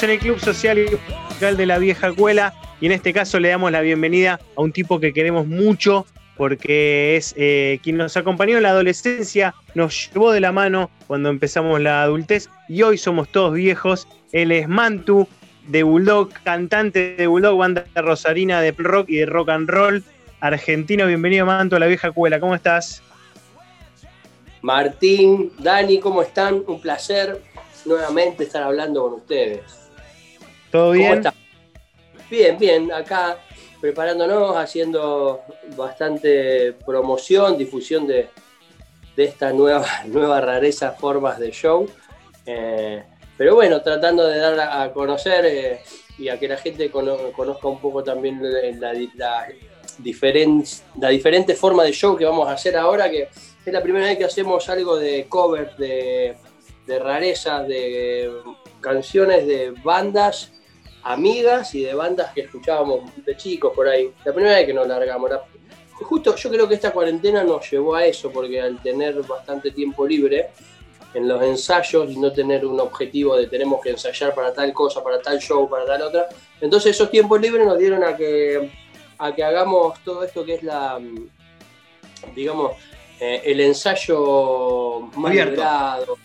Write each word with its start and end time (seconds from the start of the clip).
En 0.00 0.10
el 0.10 0.20
Club 0.20 0.38
Social 0.38 0.78
y 0.78 0.86
Cultural 0.86 1.56
de 1.56 1.66
la 1.66 1.78
Vieja 1.78 2.12
Cuela 2.12 2.54
y 2.80 2.86
en 2.86 2.92
este 2.92 3.12
caso 3.12 3.40
le 3.40 3.48
damos 3.48 3.72
la 3.72 3.80
bienvenida 3.80 4.38
a 4.56 4.60
un 4.60 4.70
tipo 4.70 5.00
que 5.00 5.12
queremos 5.12 5.48
mucho 5.48 6.06
porque 6.36 7.16
es 7.16 7.34
eh, 7.36 7.80
quien 7.82 7.96
nos 7.96 8.16
acompañó 8.16 8.58
en 8.58 8.62
la 8.62 8.70
adolescencia, 8.70 9.56
nos 9.74 10.08
llevó 10.08 10.30
de 10.30 10.38
la 10.38 10.52
mano 10.52 10.88
cuando 11.08 11.30
empezamos 11.30 11.80
la 11.80 12.04
adultez 12.04 12.48
y 12.68 12.82
hoy 12.82 12.96
somos 12.96 13.28
todos 13.30 13.54
viejos. 13.54 14.06
Él 14.30 14.52
es 14.52 14.68
Mantu 14.68 15.26
de 15.66 15.82
Bulldog, 15.82 16.30
cantante 16.44 17.16
de 17.16 17.26
Bulldog, 17.26 17.58
banda 17.58 17.84
rosarina 17.96 18.60
de 18.60 18.70
rock 18.78 19.10
y 19.10 19.16
de 19.16 19.26
rock 19.26 19.48
and 19.48 19.68
roll, 19.68 20.04
argentino. 20.38 21.06
Bienvenido 21.06 21.44
Mantu 21.44 21.74
a 21.74 21.80
la 21.80 21.86
Vieja 21.86 22.12
Cuela, 22.12 22.38
¿cómo 22.38 22.54
estás? 22.54 23.02
Martín, 24.62 25.52
Dani, 25.58 25.98
¿cómo 25.98 26.22
están? 26.22 26.62
Un 26.68 26.80
placer 26.80 27.42
nuevamente 27.84 28.44
estar 28.44 28.62
hablando 28.62 29.02
con 29.02 29.14
ustedes. 29.14 29.87
¿Todo 30.70 30.92
bien? 30.92 31.22
Bien, 32.30 32.58
bien, 32.58 32.92
acá 32.92 33.38
preparándonos, 33.80 34.56
haciendo 34.56 35.42
bastante 35.76 36.72
promoción, 36.84 37.56
difusión 37.56 38.06
de, 38.06 38.28
de 39.16 39.24
esta 39.24 39.52
nueva, 39.52 39.86
nueva 40.06 40.40
rareza 40.40 40.92
formas 40.92 41.38
de 41.38 41.50
show. 41.52 41.88
Eh, 42.44 43.02
pero 43.36 43.54
bueno, 43.54 43.80
tratando 43.82 44.26
de 44.26 44.38
dar 44.38 44.58
a 44.60 44.92
conocer 44.92 45.44
eh, 45.46 45.80
y 46.18 46.28
a 46.28 46.38
que 46.38 46.48
la 46.48 46.56
gente 46.56 46.90
conozca 46.90 47.68
un 47.68 47.80
poco 47.80 48.02
también 48.02 48.40
la, 48.80 48.92
la, 49.14 49.46
diferente, 49.98 50.70
la 51.00 51.08
diferente 51.10 51.54
forma 51.54 51.84
de 51.84 51.92
show 51.92 52.16
que 52.16 52.24
vamos 52.24 52.48
a 52.48 52.52
hacer 52.52 52.76
ahora, 52.76 53.08
que 53.08 53.28
es 53.64 53.72
la 53.72 53.82
primera 53.82 54.06
vez 54.06 54.18
que 54.18 54.24
hacemos 54.24 54.68
algo 54.68 54.96
de 54.96 55.26
cover 55.28 55.76
de 55.76 56.36
de 56.88 56.98
rarezas, 56.98 57.68
de 57.68 58.32
canciones 58.80 59.46
de 59.46 59.72
bandas 59.84 60.50
amigas 61.02 61.74
y 61.74 61.82
de 61.82 61.94
bandas 61.94 62.32
que 62.32 62.42
escuchábamos 62.42 63.10
de 63.24 63.36
chicos 63.36 63.72
por 63.74 63.88
ahí. 63.88 64.12
La 64.24 64.32
primera 64.32 64.56
vez 64.56 64.66
que 64.66 64.74
nos 64.74 64.86
largamos. 64.86 65.30
justo 65.94 66.34
yo 66.36 66.50
creo 66.50 66.68
que 66.68 66.74
esta 66.74 66.92
cuarentena 66.92 67.42
nos 67.44 67.70
llevó 67.70 67.94
a 67.94 68.06
eso, 68.06 68.30
porque 68.30 68.60
al 68.60 68.80
tener 68.82 69.14
bastante 69.22 69.70
tiempo 69.70 70.06
libre 70.06 70.50
en 71.14 71.26
los 71.26 71.42
ensayos 71.42 72.10
y 72.10 72.18
no 72.18 72.32
tener 72.32 72.66
un 72.66 72.78
objetivo 72.80 73.36
de 73.36 73.46
tenemos 73.46 73.80
que 73.80 73.90
ensayar 73.90 74.34
para 74.34 74.52
tal 74.52 74.72
cosa, 74.72 75.02
para 75.02 75.20
tal 75.20 75.38
show, 75.38 75.68
para 75.68 75.86
tal 75.86 76.02
otra, 76.02 76.28
entonces 76.60 76.94
esos 76.94 77.10
tiempos 77.10 77.40
libres 77.40 77.66
nos 77.66 77.78
dieron 77.78 78.04
a 78.04 78.16
que, 78.16 78.70
a 79.18 79.34
que 79.34 79.42
hagamos 79.42 79.98
todo 80.04 80.22
esto 80.22 80.44
que 80.44 80.54
es 80.54 80.62
la, 80.62 81.00
digamos, 82.34 82.72
eh, 83.20 83.42
el 83.46 83.60
ensayo 83.60 85.00
más 85.16 85.32
liberado, 85.32 86.18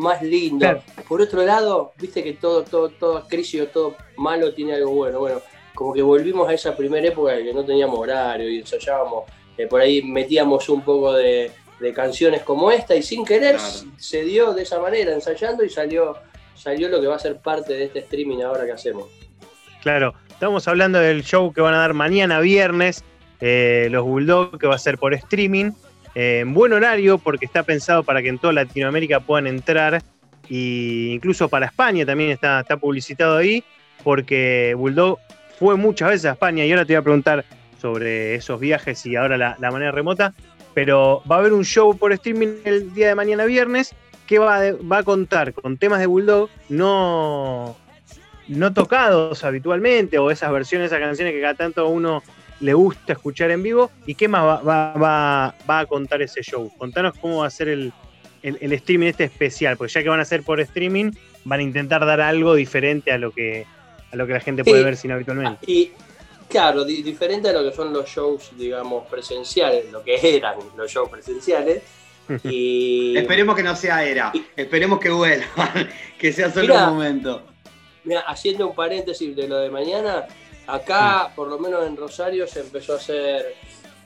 más 0.00 0.22
lindo. 0.22 0.82
Por 1.06 1.20
otro 1.20 1.44
lado, 1.44 1.92
viste 1.98 2.24
que 2.24 2.32
todo, 2.32 2.64
todo, 2.64 2.88
toda 2.88 3.28
crisis 3.28 3.60
o 3.60 3.66
todo 3.66 3.96
malo 4.16 4.52
tiene 4.54 4.74
algo 4.74 4.92
bueno. 4.92 5.20
Bueno, 5.20 5.40
como 5.74 5.92
que 5.92 6.02
volvimos 6.02 6.48
a 6.48 6.54
esa 6.54 6.74
primera 6.76 7.06
época 7.06 7.36
en 7.36 7.44
que 7.44 7.54
no 7.54 7.64
teníamos 7.64 7.98
horario 7.98 8.48
y 8.50 8.58
ensayábamos, 8.58 9.24
eh, 9.58 9.66
por 9.66 9.80
ahí 9.80 10.02
metíamos 10.02 10.68
un 10.70 10.82
poco 10.82 11.12
de, 11.12 11.52
canciones 11.94 12.42
como 12.42 12.70
esta 12.70 12.94
y 12.94 13.02
sin 13.02 13.24
querer 13.24 13.58
se 13.96 14.22
dio 14.22 14.52
de 14.52 14.64
esa 14.64 14.78
manera, 14.78 15.14
ensayando 15.14 15.64
y 15.64 15.70
salió, 15.70 16.14
salió 16.54 16.90
lo 16.90 17.00
que 17.00 17.06
va 17.06 17.16
a 17.16 17.18
ser 17.18 17.38
parte 17.38 17.72
de 17.72 17.84
este 17.84 18.00
streaming 18.00 18.42
ahora 18.42 18.66
que 18.66 18.72
hacemos. 18.72 19.06
Claro, 19.82 20.14
estamos 20.28 20.68
hablando 20.68 20.98
del 20.98 21.24
show 21.24 21.54
que 21.54 21.62
van 21.62 21.72
a 21.72 21.78
dar 21.78 21.94
mañana 21.94 22.40
viernes, 22.40 23.02
eh, 23.40 23.88
los 23.90 24.04
Bulldogs, 24.04 24.58
que 24.58 24.66
va 24.66 24.74
a 24.74 24.78
ser 24.78 24.98
por 24.98 25.14
streaming 25.14 25.72
en 26.14 26.54
buen 26.54 26.72
horario 26.72 27.18
porque 27.18 27.46
está 27.46 27.62
pensado 27.62 28.02
para 28.02 28.22
que 28.22 28.28
en 28.28 28.38
toda 28.38 28.52
Latinoamérica 28.52 29.20
puedan 29.20 29.46
entrar 29.46 30.02
e 30.48 31.12
incluso 31.14 31.48
para 31.48 31.66
España 31.66 32.04
también 32.04 32.30
está, 32.30 32.64
publicitado 32.80 33.36
ahí 33.36 33.62
porque 34.02 34.74
Bulldog 34.76 35.18
fue 35.58 35.76
muchas 35.76 36.10
veces 36.10 36.24
a 36.26 36.32
España. 36.32 36.64
Y 36.64 36.72
ahora 36.72 36.84
te 36.84 36.94
voy 36.94 37.00
a 37.00 37.02
preguntar 37.02 37.44
sobre 37.80 38.34
esos 38.34 38.58
viajes 38.58 39.04
y 39.06 39.16
ahora 39.16 39.36
la, 39.36 39.70
manera 39.70 39.92
remota, 39.92 40.34
pero 40.74 41.22
va 41.30 41.36
a 41.36 41.38
haber 41.38 41.52
un 41.52 41.64
show 41.64 41.96
por 41.96 42.12
streaming 42.12 42.56
el 42.64 42.92
día 42.94 43.08
de 43.08 43.14
mañana 43.14 43.44
viernes. 43.44 43.94
Que 44.26 44.38
va, 44.38 44.60
va 44.72 44.98
a 44.98 45.02
contar 45.02 45.52
con 45.52 45.76
temas 45.76 45.98
de 45.98 46.06
Bulldog 46.06 46.50
no, 46.68 47.76
no 48.46 48.72
tocados 48.72 49.42
habitualmente 49.42 50.18
o 50.18 50.30
esas 50.30 50.52
versiones, 50.52 50.86
esas 50.86 51.00
canciones 51.00 51.34
que 51.34 51.40
cada 51.40 51.54
tanto 51.54 51.88
uno 51.88 52.22
le 52.60 52.74
gusta 52.74 53.14
escuchar 53.14 53.50
en 53.50 53.62
vivo 53.62 53.90
y 54.06 54.14
qué 54.14 54.28
más 54.28 54.42
va, 54.66 55.54
a 55.66 55.86
contar 55.86 56.22
ese 56.22 56.42
show. 56.42 56.70
Contanos 56.76 57.14
cómo 57.20 57.38
va 57.38 57.46
a 57.46 57.50
ser 57.50 57.68
el, 57.68 57.92
streaming 58.42 59.08
este 59.08 59.24
especial, 59.24 59.76
porque 59.76 59.92
ya 59.92 60.02
que 60.02 60.08
van 60.08 60.20
a 60.20 60.24
ser 60.24 60.42
por 60.42 60.60
streaming, 60.60 61.12
van 61.44 61.60
a 61.60 61.62
intentar 61.62 62.04
dar 62.04 62.20
algo 62.20 62.54
diferente 62.54 63.12
a 63.12 63.18
lo 63.18 63.32
que, 63.32 63.66
a 64.12 64.16
lo 64.16 64.26
que 64.26 64.32
la 64.34 64.40
gente 64.40 64.64
puede 64.64 64.84
ver 64.84 64.96
sin 64.96 65.10
habitualmente. 65.12 65.58
Y 65.66 65.92
claro, 66.48 66.84
diferente 66.84 67.48
a 67.48 67.52
lo 67.52 67.68
que 67.68 67.74
son 67.74 67.92
los 67.92 68.08
shows, 68.08 68.50
digamos, 68.56 69.06
presenciales, 69.08 69.90
lo 69.90 70.02
que 70.02 70.36
eran 70.36 70.56
los 70.76 70.90
shows 70.90 71.08
presenciales. 71.08 71.82
Y... 72.44 73.16
Esperemos 73.16 73.56
que 73.56 73.62
no 73.64 73.74
sea 73.74 74.04
era, 74.04 74.30
esperemos 74.54 75.00
que 75.00 75.10
vuelva, 75.10 75.74
que 76.18 76.32
sea 76.32 76.48
solo 76.52 76.76
un 76.76 76.94
momento. 76.94 77.42
Mira, 78.04 78.20
haciendo 78.20 78.68
un 78.68 78.74
paréntesis 78.76 79.34
de 79.34 79.48
lo 79.48 79.58
de 79.58 79.68
mañana, 79.68 80.26
Acá, 80.70 81.32
por 81.34 81.48
lo 81.48 81.58
menos 81.58 81.86
en 81.86 81.96
Rosario, 81.96 82.46
se 82.46 82.60
empezó 82.60 82.92
a 82.92 82.96
hacer, 82.96 83.54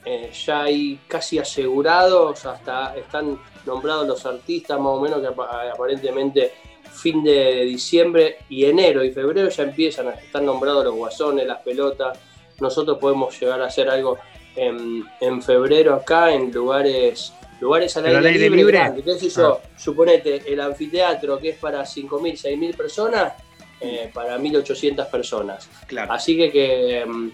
eh, 0.03 0.31
ya 0.45 0.63
hay 0.63 0.99
casi 1.07 1.37
asegurados, 1.37 2.45
hasta 2.45 2.95
están 2.95 3.39
nombrados 3.65 4.07
los 4.07 4.25
artistas 4.25 4.79
más 4.79 4.93
o 4.93 4.99
menos 4.99 5.21
que 5.21 5.27
aparentemente 5.27 6.53
fin 6.91 7.23
de 7.23 7.65
diciembre 7.65 8.37
y 8.49 8.65
enero 8.65 9.03
y 9.03 9.11
febrero 9.11 9.49
ya 9.49 9.63
empiezan 9.63 10.07
a 10.07 10.11
estar 10.11 10.41
nombrados 10.41 10.85
los 10.85 10.95
guasones, 10.95 11.45
las 11.45 11.61
pelotas. 11.61 12.17
Nosotros 12.59 12.97
podemos 12.99 13.39
llegar 13.39 13.61
a 13.61 13.65
hacer 13.65 13.89
algo 13.89 14.17
en, 14.55 15.41
febrero 15.41 15.93
acá 15.93 16.33
en 16.33 16.51
lugares 16.51 17.33
lugares 17.59 17.95
al 17.97 18.05
aire, 18.05 18.49
libre. 18.49 18.79
Entonces 18.79 19.33
yo, 19.33 19.59
ah. 19.63 19.67
suponete, 19.77 20.41
el 20.45 20.59
anfiteatro 20.59 21.37
que 21.39 21.49
es 21.49 21.57
para 21.57 21.81
5.000, 21.83 22.19
6.000 22.33 22.75
personas, 22.75 23.33
eh, 23.79 24.09
para 24.13 24.37
1.800 24.37 25.09
personas. 25.09 25.69
Así 26.09 26.37
que, 26.37 26.51
que, 26.51 27.05
mm, 27.05 27.29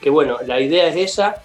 que, 0.00 0.10
bueno, 0.10 0.38
la 0.46 0.60
idea 0.60 0.88
es 0.88 0.96
esa 0.96 1.42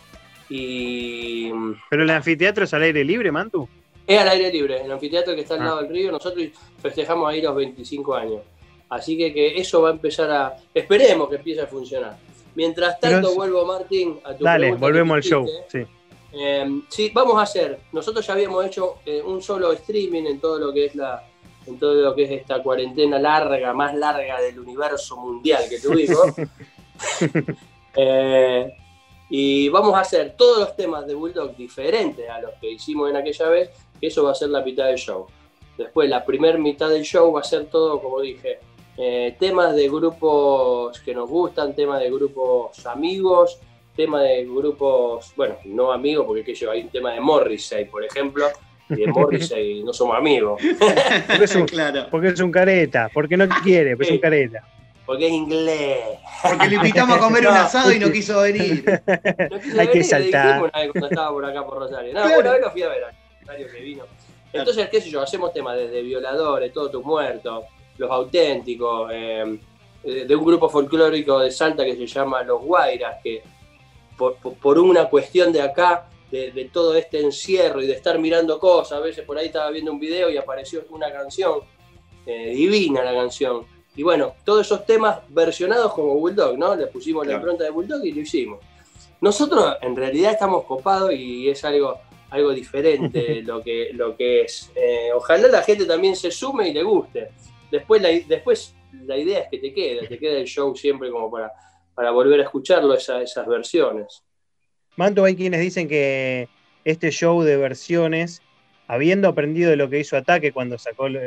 y... 0.49 1.49
Mm, 1.53 1.75
¿Pero 1.89 2.03
el 2.03 2.09
anfiteatro 2.09 2.65
es 2.65 2.73
al 2.73 2.83
aire 2.83 3.03
libre, 3.03 3.31
Mantu? 3.31 3.67
Es 4.05 4.19
al 4.19 4.29
aire 4.29 4.51
libre, 4.51 4.83
el 4.83 4.91
anfiteatro 4.91 5.33
que 5.33 5.41
está 5.41 5.53
al 5.53 5.61
ah. 5.61 5.65
lado 5.65 5.81
del 5.81 5.89
río, 5.89 6.11
nosotros 6.11 6.47
festejamos 6.81 7.29
ahí 7.29 7.41
los 7.41 7.55
25 7.55 8.15
años. 8.15 8.41
Así 8.89 9.17
que, 9.17 9.33
que 9.33 9.57
eso 9.57 9.81
va 9.81 9.89
a 9.89 9.93
empezar 9.93 10.29
a... 10.29 10.57
Esperemos 10.73 11.29
que 11.29 11.37
empiece 11.37 11.61
a 11.61 11.67
funcionar. 11.67 12.17
Mientras 12.55 12.99
tanto, 12.99 13.33
vuelvo, 13.33 13.65
Martín, 13.65 14.19
a 14.25 14.35
tu 14.35 14.43
Dale, 14.43 14.73
volvemos 14.73 15.15
al 15.15 15.23
show. 15.23 15.47
Sí. 15.69 15.85
Eh, 16.33 16.81
sí, 16.89 17.11
vamos 17.13 17.37
a 17.37 17.43
hacer. 17.43 17.79
Nosotros 17.93 18.27
ya 18.27 18.33
habíamos 18.33 18.65
hecho 18.65 18.97
eh, 19.05 19.21
un 19.21 19.41
solo 19.41 19.71
streaming 19.71 20.23
en 20.23 20.39
todo 20.39 20.59
lo 20.59 20.73
que 20.73 20.85
es 20.85 20.95
la, 20.95 21.30
en 21.65 21.79
todo 21.79 21.93
lo 21.95 22.15
que 22.15 22.23
es 22.23 22.31
esta 22.31 22.61
cuarentena 22.61 23.19
larga, 23.19 23.73
más 23.73 23.95
larga 23.95 24.41
del 24.41 24.59
universo 24.59 25.17
mundial 25.17 25.63
que 25.69 25.79
tuvimos. 25.79 26.25
Eh, 27.93 28.73
y 29.29 29.67
vamos 29.67 29.93
a 29.95 29.99
hacer 29.99 30.35
todos 30.37 30.59
los 30.59 30.75
temas 30.77 31.05
de 31.05 31.13
Bulldog 31.13 31.57
diferentes 31.57 32.29
a 32.29 32.39
los 32.39 32.51
que 32.61 32.71
hicimos 32.71 33.09
en 33.09 33.17
aquella 33.17 33.49
vez, 33.49 33.69
que 33.99 34.07
eso 34.07 34.23
va 34.23 34.31
a 34.31 34.35
ser 34.35 34.47
la 34.47 34.61
mitad 34.61 34.85
del 34.85 34.97
show. 34.97 35.27
Después, 35.77 36.09
la 36.09 36.23
primera 36.23 36.57
mitad 36.57 36.89
del 36.89 37.03
show 37.03 37.33
va 37.33 37.41
a 37.41 37.43
ser 37.43 37.65
todo, 37.65 38.01
como 38.01 38.21
dije, 38.21 38.59
eh, 38.97 39.35
temas 39.39 39.75
de 39.75 39.87
grupos 39.89 40.99
que 40.99 41.13
nos 41.13 41.29
gustan, 41.29 41.75
temas 41.75 41.99
de 41.99 42.09
grupos 42.11 42.85
amigos, 42.85 43.59
temas 43.95 44.23
de 44.23 44.45
grupos, 44.45 45.33
bueno, 45.35 45.55
no 45.65 45.91
amigos, 45.91 46.25
porque 46.25 46.43
que 46.43 46.53
yo, 46.53 46.71
hay 46.71 46.81
un 46.81 46.89
tema 46.89 47.13
de 47.13 47.19
Morrissey, 47.19 47.85
por 47.85 48.03
ejemplo, 48.03 48.47
y 48.97 49.01
de 49.01 49.07
Morrissey 49.07 49.83
no 49.83 49.93
somos 49.93 50.17
amigos. 50.17 50.61
Porque 51.27 51.43
es 51.45 51.55
un, 51.55 51.65
claro. 51.65 52.07
porque 52.11 52.27
es 52.29 52.39
un 52.39 52.51
careta, 52.51 53.09
porque 53.13 53.37
no 53.37 53.47
quiere, 53.63 53.95
porque 53.95 54.09
es 54.09 54.15
un 54.15 54.21
careta. 54.21 54.67
Porque 55.05 55.27
es 55.27 55.33
inglés. 55.33 55.99
Porque 56.41 56.67
le 56.67 56.75
invitamos 56.75 57.17
a 57.17 57.19
comer 57.25 57.47
un 57.47 57.55
asado 57.55 57.91
y 57.91 57.99
no 57.99 58.11
quiso 58.11 58.41
venir. 58.41 58.85
Hay 59.77 59.87
que 59.87 60.03
saltar. 60.03 60.61
Una 60.61 60.71
vez 60.71 60.91
cuando 60.91 61.07
estaba 61.07 61.31
por 61.31 61.45
acá 61.45 61.65
por 61.65 61.79
Rosario. 61.79 62.13
No, 62.13 62.23
una 62.39 62.51
vez 62.51 62.61
lo 62.61 62.71
fui 62.71 62.83
a 62.83 62.89
ver 62.89 63.03
que 63.57 63.81
vino. 63.81 64.03
Entonces, 64.53 64.89
qué 64.89 65.01
sé 65.01 65.09
yo, 65.09 65.21
hacemos 65.21 65.53
temas 65.53 65.77
desde 65.77 66.01
violadores, 66.01 66.73
todos 66.73 66.91
tus 66.91 67.03
muertos, 67.03 67.65
los 67.97 68.11
auténticos, 68.11 69.09
eh, 69.13 69.57
de 70.03 70.35
un 70.35 70.45
grupo 70.45 70.69
folclórico 70.69 71.39
de 71.39 71.51
Salta 71.51 71.85
que 71.85 71.95
se 71.95 72.07
llama 72.07 72.43
Los 72.43 72.61
Guairas, 72.61 73.17
que 73.23 73.43
por, 74.17 74.35
por 74.35 74.79
una 74.79 75.05
cuestión 75.05 75.51
de 75.51 75.61
acá 75.61 76.07
de, 76.31 76.69
todo 76.71 76.95
este 76.95 77.19
encierro 77.19 77.81
y 77.81 77.87
de 77.87 77.93
estar 77.93 78.17
mirando 78.17 78.59
cosas. 78.59 78.97
A 78.97 79.01
veces 79.01 79.25
por 79.25 79.37
ahí 79.37 79.47
estaba 79.47 79.69
viendo 79.69 79.91
un 79.91 79.99
video 79.99 80.29
y 80.29 80.37
apareció 80.37 80.83
una 80.89 81.11
canción, 81.11 81.59
eh, 82.25 82.51
divina 82.51 83.03
la 83.03 83.13
canción. 83.13 83.65
Y 83.95 84.03
bueno, 84.03 84.35
todos 84.45 84.65
esos 84.65 84.85
temas 84.85 85.19
versionados 85.29 85.93
como 85.93 86.15
Bulldog, 86.15 86.57
¿no? 86.57 86.75
Le 86.75 86.87
pusimos 86.87 87.27
la 87.27 87.33
impronta 87.33 87.65
de 87.65 87.69
Bulldog 87.69 88.05
y 88.05 88.13
lo 88.13 88.21
hicimos. 88.21 88.59
Nosotros 89.19 89.75
en 89.81 89.95
realidad 89.95 90.31
estamos 90.31 90.63
copados 90.63 91.13
y 91.13 91.49
es 91.49 91.63
algo, 91.65 91.99
algo 92.29 92.51
diferente 92.51 93.41
lo 93.45 93.61
que, 93.61 93.91
lo 93.93 94.15
que 94.15 94.41
es. 94.41 94.71
Eh, 94.75 95.09
ojalá 95.13 95.49
la 95.49 95.61
gente 95.61 95.85
también 95.85 96.15
se 96.15 96.31
sume 96.31 96.69
y 96.69 96.73
le 96.73 96.83
guste. 96.83 97.29
Después, 97.69 98.01
después 98.27 98.73
la 99.05 99.17
idea 99.17 99.39
es 99.39 99.49
que 99.49 99.57
te 99.57 99.73
quede, 99.73 100.07
te 100.07 100.17
quede 100.17 100.41
el 100.41 100.47
show 100.47 100.75
siempre 100.75 101.09
como 101.11 101.29
para, 101.29 101.51
para 101.93 102.11
volver 102.11 102.39
a 102.39 102.43
escucharlo, 102.43 102.93
esas 102.93 103.47
versiones. 103.47 104.23
Manto, 105.01 105.25
hay 105.25 105.35
quienes 105.35 105.61
dicen 105.61 105.87
que 105.87 106.47
este 106.85 107.09
show 107.09 107.41
de 107.41 107.57
versiones, 107.57 108.43
habiendo 108.87 109.27
aprendido 109.27 109.71
de 109.71 109.75
lo 109.75 109.89
que 109.89 109.99
hizo 109.99 110.15
Ataque 110.15 110.51
cuando 110.51 110.77
sacó 110.77 111.09
los 111.09 111.23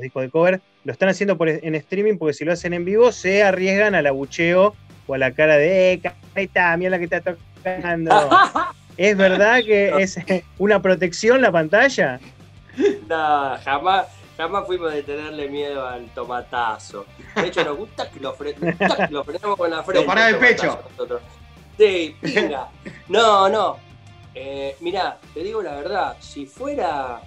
discos 0.00 0.22
de 0.22 0.30
cover, 0.30 0.60
lo 0.82 0.90
están 0.90 1.08
haciendo 1.08 1.38
en 1.40 1.76
streaming 1.76 2.18
porque 2.18 2.34
si 2.34 2.44
lo 2.44 2.52
hacen 2.52 2.74
en 2.74 2.84
vivo 2.84 3.12
se 3.12 3.44
arriesgan 3.44 3.94
al 3.94 4.08
abucheo 4.08 4.74
o 5.06 5.14
a 5.14 5.18
la 5.18 5.30
cara 5.30 5.56
de, 5.56 5.92
eh, 5.92 6.02
está, 6.34 6.76
mira 6.76 6.90
la 6.90 6.98
que 6.98 7.04
está 7.04 7.20
tocando. 7.20 8.10
¿Es 8.96 9.16
verdad 9.16 9.60
que 9.64 9.92
es 10.02 10.18
una 10.58 10.82
protección 10.82 11.42
la 11.42 11.52
pantalla? 11.52 12.18
No, 13.08 13.56
jamás, 13.64 14.08
jamás 14.36 14.66
fuimos 14.66 14.92
de 14.92 15.04
tenerle 15.04 15.48
miedo 15.48 15.86
al 15.86 16.06
tomatazo. 16.14 17.06
De 17.36 17.46
hecho, 17.46 17.62
nos 17.62 17.76
gusta 17.76 18.10
que 18.10 18.18
lo, 18.18 18.34
frenemos 18.34 19.56
con 19.56 19.70
la 19.70 19.84
frente. 19.84 20.00
Lo 20.00 20.06
pará 20.06 20.30
el 20.30 20.38
pecho. 20.38 20.80
Sí, 21.76 22.16
pinga. 22.20 22.68
No, 23.08 23.48
no. 23.48 23.76
Eh, 24.34 24.76
mirá, 24.80 25.18
te 25.32 25.42
digo 25.42 25.62
la 25.62 25.76
verdad, 25.76 26.16
si 26.20 26.46
fuera, 26.46 27.22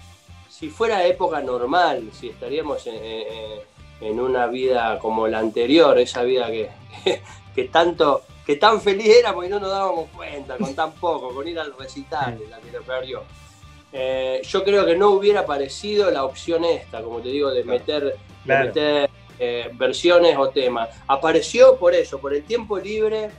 si 0.48 0.70
fuera 0.70 1.06
época 1.06 1.42
normal, 1.42 2.10
si 2.14 2.30
estaríamos 2.30 2.86
en, 2.86 4.20
una 4.20 4.48
vida 4.48 5.00
como 5.00 5.28
la 5.28 5.40
anterior, 5.40 5.98
esa 5.98 6.24
vida 6.24 6.48
que, 6.48 6.70
que, 7.56 7.64
tanto, 7.66 8.24
que 8.46 8.56
tan 8.58 8.80
feliz 8.80 9.08
éramos 9.08 9.46
y 9.46 9.50
no 9.50 9.60
nos 9.60 9.72
dábamos 9.72 10.10
cuenta, 10.16 10.58
con 10.58 10.76
tan 10.76 10.92
poco, 10.94 11.34
con 11.34 11.48
ir 11.48 11.60
al 11.60 11.76
recital, 11.78 12.40
la 12.50 12.60
que 12.60 12.72
lo 12.72 12.84
perdió. 12.84 13.24
Eh, 13.92 14.42
yo 14.44 14.64
creo 14.64 14.86
que 14.86 14.96
no 14.96 15.10
hubiera 15.10 15.42
aparecido 15.42 16.12
la 16.12 16.24
opción 16.24 16.64
esta, 16.64 17.02
como 17.02 17.20
te 17.22 17.30
digo, 17.30 17.50
de 17.50 17.64
meter, 17.64 18.18
meter 18.46 19.10
eh, 19.40 19.72
versiones 19.74 20.38
o 20.38 20.50
temas. 20.50 20.90
Apareció 21.08 21.78
por 21.78 21.96
eso, 21.96 22.20
por 22.20 22.36
el 22.36 22.44
tiempo 22.44 22.78
libre 22.78 23.32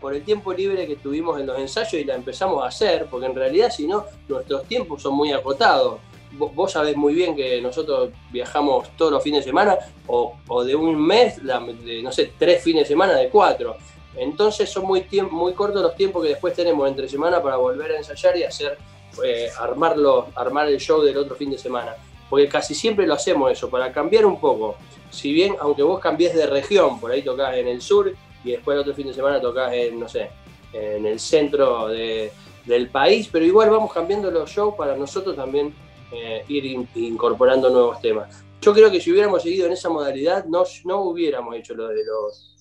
por 0.00 0.14
el 0.14 0.22
tiempo 0.22 0.52
libre 0.52 0.86
que 0.86 0.96
tuvimos 0.96 1.40
en 1.40 1.46
los 1.46 1.58
ensayos 1.58 1.94
y 1.94 2.04
la 2.04 2.14
empezamos 2.14 2.62
a 2.62 2.68
hacer, 2.68 3.06
porque 3.10 3.26
en 3.26 3.34
realidad 3.34 3.70
si 3.70 3.86
no, 3.86 4.04
nuestros 4.28 4.64
tiempos 4.64 5.02
son 5.02 5.14
muy 5.14 5.32
acotados. 5.32 6.00
Vos, 6.32 6.72
sabés 6.72 6.96
muy 6.96 7.14
bien 7.14 7.34
que 7.34 7.62
nosotros 7.62 8.10
viajamos 8.30 8.90
todos 8.96 9.10
los 9.10 9.22
fines 9.22 9.40
de 9.40 9.50
semana 9.50 9.78
o, 10.06 10.64
de 10.64 10.74
un 10.74 11.00
mes, 11.00 11.40
de, 11.42 12.02
no 12.02 12.12
sé, 12.12 12.32
tres 12.38 12.62
fines 12.62 12.82
de 12.82 12.88
semana 12.88 13.14
de 13.14 13.30
cuatro. 13.30 13.76
Entonces 14.16 14.68
son 14.68 14.84
muy, 14.84 15.06
muy 15.30 15.54
cortos 15.54 15.82
los 15.82 15.94
tiempos 15.94 16.22
que 16.22 16.30
después 16.30 16.52
tenemos 16.54 16.88
entre 16.88 17.08
semana 17.08 17.42
para 17.42 17.56
volver 17.56 17.92
a 17.92 17.96
ensayar 17.98 18.36
y 18.36 18.44
hacer, 18.44 18.76
eh, 19.24 19.48
armarlo, 19.58 20.28
armar 20.34 20.68
el 20.68 20.78
show 20.78 21.00
del 21.00 21.16
otro 21.16 21.36
fin 21.36 21.50
de 21.50 21.58
semana. 21.58 21.94
Porque 22.28 22.48
casi 22.48 22.74
siempre 22.74 23.06
lo 23.06 23.14
hacemos 23.14 23.50
eso, 23.50 23.70
para 23.70 23.92
cambiar 23.92 24.26
un 24.26 24.38
poco. 24.38 24.76
Si 25.10 25.32
bien, 25.32 25.56
aunque 25.60 25.82
vos 25.82 26.00
cambies 26.00 26.34
de 26.34 26.46
región, 26.46 27.00
por 27.00 27.12
ahí 27.12 27.22
tocás 27.22 27.56
en 27.56 27.68
el 27.68 27.80
sur 27.80 28.12
y 28.46 28.52
después 28.52 28.76
el 28.76 28.80
otro 28.80 28.94
fin 28.94 29.08
de 29.08 29.14
semana 29.14 29.40
tocas 29.40 29.72
en, 29.72 29.98
no 29.98 30.08
sé, 30.08 30.30
en 30.72 31.04
el 31.04 31.18
centro 31.18 31.88
del 31.88 32.88
país, 32.90 33.28
pero 33.30 33.44
igual 33.44 33.70
vamos 33.70 33.92
cambiando 33.92 34.30
los 34.30 34.50
shows 34.50 34.74
para 34.76 34.96
nosotros 34.96 35.34
también 35.34 35.74
eh, 36.12 36.44
ir 36.48 36.86
incorporando 36.94 37.68
nuevos 37.70 38.00
temas. 38.00 38.44
Yo 38.60 38.72
creo 38.72 38.90
que 38.90 39.00
si 39.00 39.12
hubiéramos 39.12 39.42
seguido 39.42 39.66
en 39.66 39.72
esa 39.72 39.88
modalidad, 39.88 40.44
no, 40.44 40.64
no 40.84 41.02
hubiéramos 41.02 41.56
hecho 41.56 41.74
lo 41.74 41.88
de 41.88 42.04
los 42.04 42.52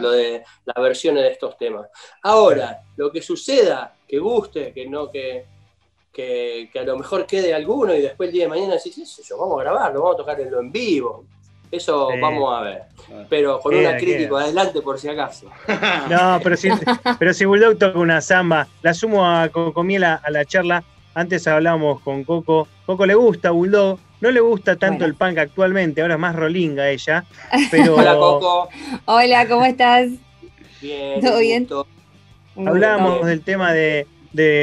lo 0.00 0.10
de 0.10 0.42
las 0.64 0.76
versiones 0.76 1.22
de 1.22 1.30
estos 1.30 1.56
temas. 1.56 1.88
Ahora, 2.22 2.82
lo 2.96 3.12
que 3.12 3.22
suceda, 3.22 3.94
que 4.06 4.18
guste, 4.18 4.72
que 4.72 4.86
no, 4.88 5.10
que, 5.12 5.46
que, 6.12 6.68
a 6.74 6.82
lo 6.82 6.98
mejor 6.98 7.24
quede 7.24 7.54
alguno 7.54 7.94
y 7.94 8.00
después 8.00 8.28
el 8.28 8.32
día 8.32 8.44
de 8.44 8.48
mañana 8.48 8.74
decís, 8.74 9.22
yo, 9.24 9.38
vamos 9.38 9.60
a 9.60 9.62
grabarlo, 9.62 10.02
vamos 10.02 10.14
a 10.14 10.18
tocarlo 10.18 10.60
en 10.60 10.72
vivo. 10.72 11.24
Eso 11.70 12.10
vamos 12.20 12.56
a 12.56 12.62
ver. 12.62 12.82
Pero 13.28 13.60
con 13.60 13.74
una 13.74 13.96
crítica 13.96 14.38
adelante 14.38 14.80
por 14.80 14.98
si 14.98 15.08
acaso. 15.08 15.50
No, 16.10 16.40
pero 16.42 16.56
si, 16.56 16.68
pero 17.18 17.34
si 17.34 17.44
Bulldog 17.44 17.78
toca 17.78 17.98
una 17.98 18.20
samba, 18.20 18.66
la 18.82 18.94
sumo 18.94 19.26
a 19.26 19.48
Coco 19.48 19.82
Miel 19.82 20.04
a, 20.04 20.22
la 20.28 20.44
charla. 20.44 20.84
Antes 21.14 21.46
hablábamos 21.46 22.00
con 22.00 22.24
Coco. 22.24 22.68
Coco 22.84 23.06
le 23.06 23.14
gusta 23.14 23.50
Bulldog. 23.50 23.98
No 24.20 24.30
le 24.30 24.40
gusta 24.40 24.76
tanto 24.76 25.04
el 25.04 25.14
punk 25.14 25.36
actualmente, 25.38 26.00
ahora 26.00 26.14
es 26.14 26.20
más 26.20 26.34
rolinga 26.34 26.88
ella. 26.88 27.24
Pero... 27.70 27.96
Hola 27.96 28.14
Coco. 28.14 28.68
Hola, 29.04 29.46
¿cómo 29.46 29.64
estás? 29.64 30.10
Bien. 30.80 31.20
¿Todo 31.20 31.38
bien? 31.38 31.68
Hablábamos 32.56 33.26
del 33.26 33.42
tema 33.42 33.72
de, 33.72 34.06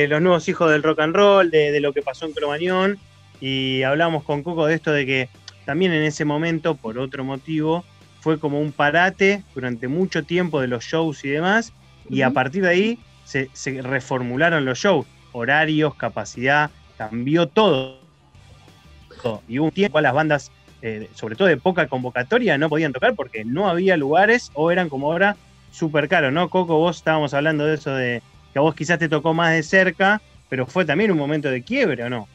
los 0.09 0.21
nuevos 0.21 0.47
hijos 0.49 0.71
del 0.71 0.81
rock 0.81 0.99
and 1.01 1.15
roll, 1.15 1.51
de, 1.51 1.71
de 1.71 1.79
lo 1.79 1.93
que 1.93 2.01
pasó 2.01 2.25
en 2.25 2.33
Cromañón, 2.33 2.97
y 3.39 3.83
hablábamos 3.83 4.23
con 4.23 4.41
Coco 4.41 4.65
de 4.65 4.75
esto 4.75 4.91
de 4.91 5.05
que 5.05 5.29
también 5.65 5.93
en 5.93 6.03
ese 6.03 6.25
momento, 6.25 6.75
por 6.75 6.97
otro 6.97 7.23
motivo, 7.23 7.83
fue 8.19 8.39
como 8.39 8.59
un 8.59 8.71
parate 8.71 9.43
durante 9.53 9.87
mucho 9.87 10.23
tiempo 10.23 10.61
de 10.61 10.67
los 10.67 10.83
shows 10.85 11.23
y 11.25 11.29
demás, 11.29 11.73
y 12.09 12.21
a 12.21 12.31
partir 12.31 12.63
de 12.63 12.69
ahí 12.69 12.99
se, 13.25 13.49
reformularon 13.81 14.65
los 14.65 14.79
shows, 14.79 15.05
horarios, 15.31 15.95
capacidad, 15.95 16.69
cambió 16.97 17.47
todo. 17.47 17.99
Y 19.47 19.59
hubo 19.59 19.67
un 19.67 19.71
tiempo 19.71 19.97
a 19.97 20.01
las 20.01 20.13
bandas, 20.13 20.51
eh, 20.81 21.09
sobre 21.15 21.35
todo 21.35 21.47
de 21.47 21.57
poca 21.57 21.87
convocatoria, 21.87 22.57
no 22.57 22.69
podían 22.69 22.93
tocar 22.93 23.15
porque 23.15 23.45
no 23.45 23.69
había 23.69 23.95
lugares 23.97 24.51
o 24.53 24.71
eran 24.71 24.89
como 24.89 25.11
ahora 25.11 25.37
súper 25.71 26.07
caros, 26.07 26.33
¿no? 26.33 26.49
Coco, 26.49 26.77
vos 26.77 26.97
estábamos 26.97 27.33
hablando 27.33 27.65
de 27.65 27.75
eso 27.75 27.93
de 27.93 28.21
que 28.51 28.59
a 28.59 28.61
vos 28.61 28.75
quizás 28.75 28.99
te 28.99 29.09
tocó 29.09 29.33
más 29.33 29.51
de 29.53 29.63
cerca, 29.63 30.21
pero 30.49 30.67
fue 30.67 30.85
también 30.85 31.11
un 31.11 31.17
momento 31.17 31.49
de 31.49 31.63
quiebre, 31.63 32.03
¿o 32.03 32.09
no? 32.09 32.27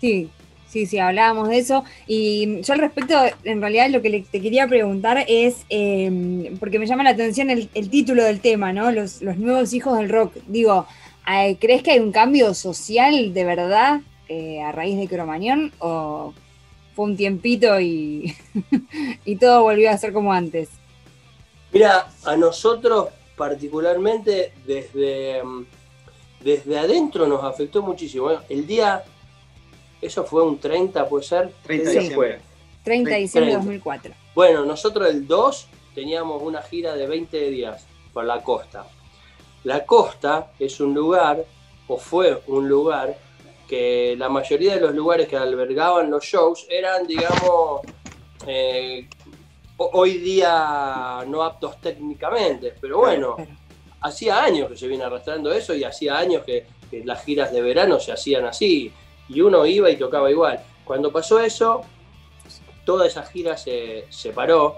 Sí, 0.00 0.30
Sí, 0.68 0.84
sí, 0.84 0.98
hablábamos 0.98 1.48
de 1.48 1.58
eso. 1.58 1.84
Y 2.06 2.60
yo 2.60 2.74
al 2.74 2.80
respecto, 2.80 3.14
en 3.44 3.60
realidad 3.60 3.88
lo 3.88 4.02
que 4.02 4.24
te 4.30 4.40
quería 4.40 4.68
preguntar 4.68 5.24
es, 5.26 5.64
em, 5.70 6.58
porque 6.58 6.78
me 6.78 6.86
llama 6.86 7.04
la 7.04 7.10
atención 7.10 7.48
el, 7.48 7.68
título 7.90 8.22
del 8.22 8.40
tema, 8.40 8.72
¿no? 8.72 8.90
Los, 8.92 9.22
nuevos 9.22 9.72
hijos 9.72 9.96
del 9.96 10.10
rock. 10.10 10.34
Digo, 10.46 10.86
eh, 11.26 11.56
¿crees 11.58 11.82
que 11.82 11.92
hay 11.92 12.00
un 12.00 12.12
cambio 12.12 12.52
social 12.52 13.32
de 13.32 13.44
verdad 13.44 14.00
eh, 14.28 14.60
a 14.60 14.72
raíz 14.72 14.98
de 14.98 15.08
Cromañón? 15.08 15.72
¿O 15.78 16.34
fue 16.94 17.06
un 17.06 17.16
tiempito 17.16 17.80
y, 17.80 18.34
y 19.24 19.36
todo 19.36 19.62
volvió 19.62 19.90
a 19.90 19.96
ser 19.96 20.12
como 20.12 20.34
antes? 20.34 20.68
Mira, 21.72 22.08
a 22.24 22.36
nosotros 22.36 23.08
particularmente 23.38 24.52
desde, 24.66 25.38
em, 25.38 25.64
desde 26.44 26.78
adentro 26.78 27.26
nos 27.26 27.42
afectó 27.42 27.80
muchísimo. 27.80 28.30
el 28.50 28.66
día 28.66 29.02
eso 30.00 30.24
fue 30.24 30.42
un 30.42 30.58
30, 30.58 31.08
puede 31.08 31.24
ser. 31.24 31.52
30 31.64 31.90
de 31.90 31.98
diciembre. 31.98 32.40
30 32.84 33.10
de 33.10 33.18
diciembre 33.18 33.50
de 33.52 33.56
2004. 33.58 34.14
Bueno, 34.34 34.64
nosotros 34.64 35.08
el 35.08 35.26
2 35.26 35.68
teníamos 35.94 36.42
una 36.42 36.62
gira 36.62 36.94
de 36.94 37.06
20 37.06 37.50
días 37.50 37.86
por 38.12 38.24
la 38.24 38.42
costa. 38.42 38.86
La 39.64 39.84
costa 39.84 40.52
es 40.58 40.80
un 40.80 40.94
lugar, 40.94 41.44
o 41.88 41.98
fue 41.98 42.40
un 42.46 42.68
lugar, 42.68 43.18
que 43.68 44.14
la 44.16 44.28
mayoría 44.28 44.74
de 44.76 44.80
los 44.80 44.94
lugares 44.94 45.28
que 45.28 45.36
albergaban 45.36 46.10
los 46.10 46.24
shows 46.24 46.66
eran, 46.70 47.06
digamos, 47.06 47.82
eh, 48.46 49.06
hoy 49.76 50.18
día 50.18 51.24
no 51.26 51.42
aptos 51.42 51.80
técnicamente, 51.80 52.74
pero 52.80 52.98
bueno, 52.98 53.36
hacía 54.00 54.42
años 54.42 54.70
que 54.70 54.76
se 54.76 54.88
viene 54.88 55.04
arrastrando 55.04 55.52
eso 55.52 55.74
y 55.74 55.84
hacía 55.84 56.16
años 56.16 56.44
que 56.44 56.66
las 57.04 57.24
giras 57.24 57.52
de 57.52 57.60
verano 57.60 58.00
se 58.00 58.12
hacían 58.12 58.46
así 58.46 58.92
y 59.28 59.40
uno 59.40 59.66
iba 59.66 59.90
y 59.90 59.96
tocaba 59.96 60.30
igual. 60.30 60.60
Cuando 60.84 61.12
pasó 61.12 61.38
eso, 61.40 61.82
toda 62.88 63.06
esa 63.06 63.22
gira 63.22 63.56
se, 63.58 64.06
paró, 64.34 64.76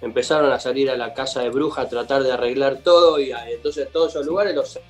empezaron 0.00 0.52
a 0.52 0.58
salir 0.58 0.90
a 0.90 0.96
la 0.96 1.14
casa 1.14 1.42
de 1.42 1.50
bruja 1.50 1.82
a 1.82 1.88
tratar 1.88 2.24
de 2.24 2.32
arreglar 2.32 2.78
todo 2.78 3.20
y 3.20 3.30
ah, 3.30 3.48
entonces 3.48 3.90
todos 3.92 4.10
esos 4.10 4.26
lugares 4.26 4.56
los 4.56 4.80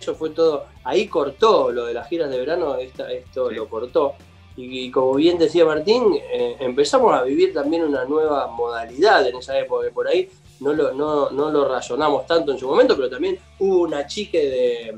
eso 0.00 0.14
fue 0.14 0.30
todo 0.30 0.66
ahí 0.84 1.08
cortó 1.08 1.72
lo 1.72 1.86
de 1.86 1.92
las 1.92 2.08
giras 2.08 2.30
de 2.30 2.38
verano 2.38 2.76
esto 2.76 3.50
lo 3.50 3.68
cortó 3.68 4.14
y, 4.56 4.90
como 4.90 5.14
bien 5.14 5.38
decía 5.38 5.64
Martín 5.64 6.14
eh, 6.32 6.56
empezamos 6.60 7.12
a 7.12 7.22
vivir 7.24 7.52
también 7.52 7.82
una 7.82 8.04
nueva 8.04 8.46
modalidad 8.46 9.26
en 9.26 9.36
esa 9.36 9.58
época 9.58 9.86
que 9.86 9.92
por 9.92 10.06
ahí 10.06 10.30
no 10.60 10.72
lo, 10.72 10.92
no, 10.92 11.30
no 11.30 11.50
lo 11.50 11.68
razonamos 11.68 12.26
tanto 12.26 12.52
en 12.52 12.58
su 12.58 12.68
momento 12.68 12.94
pero 12.94 13.10
también 13.10 13.38
hubo 13.58 13.80
una 13.80 14.06
chique 14.06 14.38
de 14.38 14.96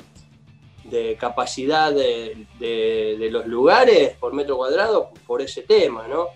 de 0.93 1.17
capacidad 1.17 1.91
de, 1.91 3.29
los 3.31 3.47
lugares 3.47 4.15
por 4.21 4.35
metro 4.35 4.59
cuadrado 4.59 5.11
por 5.27 5.41
ese 5.41 5.63
tema, 5.63 6.07
¿no? 6.07 6.29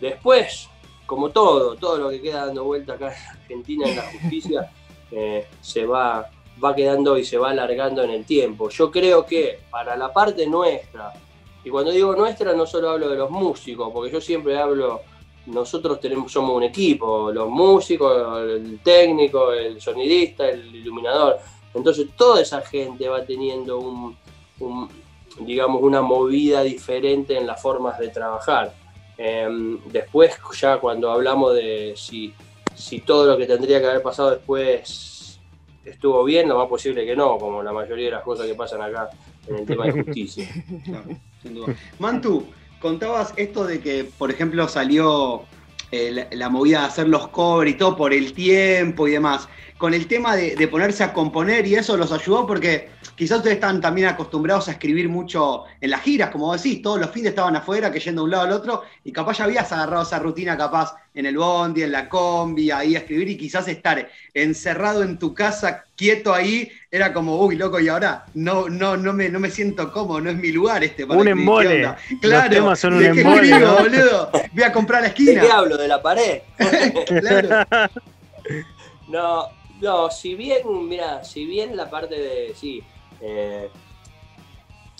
Después, 0.00 0.68
como 1.06 1.30
todo, 1.30 1.76
todo 1.76 1.96
lo 1.96 2.10
que 2.10 2.20
queda 2.20 2.46
dando 2.46 2.64
vuelta 2.64 2.94
acá 2.94 3.14
en 3.14 3.38
Argentina 3.40 3.88
en 3.88 3.96
la 3.96 4.02
justicia, 4.02 4.72
eh, 5.12 5.46
se 5.60 5.86
va, 5.86 6.28
va 6.62 6.74
quedando 6.74 7.16
y 7.16 7.24
se 7.24 7.38
va 7.38 7.50
alargando 7.50 8.02
en 8.02 8.10
el 8.10 8.24
tiempo. 8.24 8.68
Yo 8.68 8.90
creo 8.90 9.24
que 9.24 9.60
para 9.70 9.96
la 9.96 10.12
parte 10.12 10.44
nuestra, 10.48 11.12
y 11.62 11.70
cuando 11.70 11.92
digo 11.92 12.16
nuestra 12.16 12.52
no 12.52 12.66
solo 12.66 12.90
hablo 12.90 13.08
de 13.08 13.16
los 13.16 13.30
músicos, 13.30 13.90
porque 13.92 14.10
yo 14.10 14.20
siempre 14.20 14.58
hablo, 14.58 15.02
nosotros 15.46 16.00
tenemos, 16.00 16.32
somos 16.32 16.56
un 16.56 16.64
equipo, 16.64 17.30
los 17.30 17.48
músicos, 17.48 18.42
el 18.42 18.80
técnico, 18.82 19.52
el 19.52 19.80
sonidista, 19.80 20.48
el 20.48 20.74
iluminador, 20.74 21.38
entonces 21.74 22.08
toda 22.16 22.42
esa 22.42 22.60
gente 22.62 23.08
va 23.08 23.24
teniendo 23.24 23.78
un, 23.78 24.16
digamos, 25.40 25.82
una 25.82 26.02
movida 26.02 26.62
diferente 26.62 27.36
en 27.36 27.46
las 27.46 27.60
formas 27.60 27.98
de 27.98 28.08
trabajar. 28.08 28.74
Em, 29.16 29.78
después, 29.90 30.32
ya 30.58 30.78
cuando 30.78 31.10
hablamos 31.10 31.54
de 31.54 31.94
si, 31.96 32.32
si 32.74 33.00
todo 33.00 33.26
lo 33.26 33.36
que 33.36 33.46
tendría 33.46 33.80
que 33.80 33.86
haber 33.86 34.02
pasado 34.02 34.30
después 34.30 35.38
estuvo 35.84 36.24
bien, 36.24 36.48
lo 36.48 36.58
más 36.58 36.68
posible 36.68 37.04
que 37.04 37.16
no, 37.16 37.38
como 37.38 37.62
la 37.62 37.72
mayoría 37.72 38.06
de 38.06 38.10
las 38.12 38.22
cosas 38.22 38.46
que 38.46 38.54
pasan 38.54 38.82
acá 38.82 39.10
en 39.46 39.56
el 39.56 39.66
tema 39.66 39.86
de 39.86 39.92
justicia. 39.92 40.48
Mantu, 41.98 42.46
contabas 42.80 43.32
esto 43.36 43.64
de 43.64 43.80
que, 43.80 44.04
por 44.04 44.30
ejemplo, 44.30 44.68
salió 44.68 45.44
eh, 45.92 46.28
la, 46.32 46.48
movida 46.48 46.80
de 46.80 46.86
hacer 46.86 47.08
los 47.08 47.28
covers 47.28 47.70
y 47.70 47.74
todo 47.74 47.96
por 47.96 48.12
el 48.12 48.32
tiempo 48.32 49.08
y 49.08 49.12
demás. 49.12 49.48
Con 49.80 49.94
el 49.94 50.06
tema 50.06 50.36
de, 50.36 50.68
ponerse 50.68 51.02
a 51.02 51.10
componer 51.14 51.66
y 51.66 51.74
eso 51.74 51.96
los 51.96 52.12
ayudó 52.12 52.46
porque 52.46 52.90
quizás 53.16 53.38
ustedes 53.38 53.54
están 53.54 53.80
también 53.80 54.08
acostumbrados 54.08 54.68
a 54.68 54.72
escribir 54.72 55.08
mucho 55.08 55.64
en 55.80 55.88
las 55.88 56.02
giras, 56.02 56.28
como 56.28 56.54
decís, 56.54 56.82
todos 56.82 57.00
los 57.00 57.10
fines 57.10 57.30
estaban 57.30 57.56
afuera, 57.56 57.90
que 57.90 57.98
yendo 57.98 58.20
de 58.20 58.24
un 58.24 58.30
lado 58.30 58.44
al 58.44 58.52
otro, 58.52 58.82
y 59.04 59.10
capaz 59.10 59.38
ya 59.38 59.44
habías 59.44 59.72
agarrado 59.72 60.02
esa 60.02 60.18
rutina 60.18 60.54
capaz 60.54 60.96
en 61.14 61.24
el 61.24 61.38
bondi, 61.38 61.82
en 61.82 61.92
la 61.92 62.10
combi, 62.10 62.70
ahí 62.70 62.94
a 62.94 62.98
escribir 62.98 63.30
y 63.30 63.38
quizás 63.38 63.68
estar 63.68 64.06
encerrado 64.34 65.02
en 65.02 65.18
tu 65.18 65.32
casa, 65.32 65.84
quieto 65.96 66.34
ahí, 66.34 66.70
era 66.90 67.14
como, 67.14 67.40
uy, 67.40 67.56
loco, 67.56 67.80
y 67.80 67.88
ahora 67.88 68.26
no, 68.34 68.68
no, 68.68 68.98
no, 68.98 69.14
me, 69.14 69.30
no 69.30 69.40
me 69.40 69.50
siento 69.50 69.90
cómodo, 69.90 70.20
no 70.20 70.28
es 70.28 70.36
mi 70.36 70.52
lugar 70.52 70.84
este 70.84 71.06
para 71.06 71.20
Un 71.20 71.28
embole. 71.28 71.90
Claro, 72.20 72.76
son 72.76 72.92
un 72.92 73.04
embole, 73.06 73.64
boludo? 73.64 74.30
Voy 74.52 74.62
a 74.62 74.72
comprar 74.72 75.00
la 75.00 75.08
esquina. 75.08 75.40
¿De 75.40 75.48
qué 75.48 75.50
hablo? 75.50 75.78
¿De 75.78 75.88
la 75.88 76.02
pared? 76.02 76.42
claro. 77.06 77.66
No, 79.08 79.59
no, 79.80 80.10
si 80.10 80.34
bien, 80.34 80.88
mira, 80.88 81.24
si 81.24 81.44
bien 81.46 81.76
la 81.76 81.88
parte 81.88 82.14
de, 82.14 82.54
sí, 82.54 82.82
eh, 83.20 83.70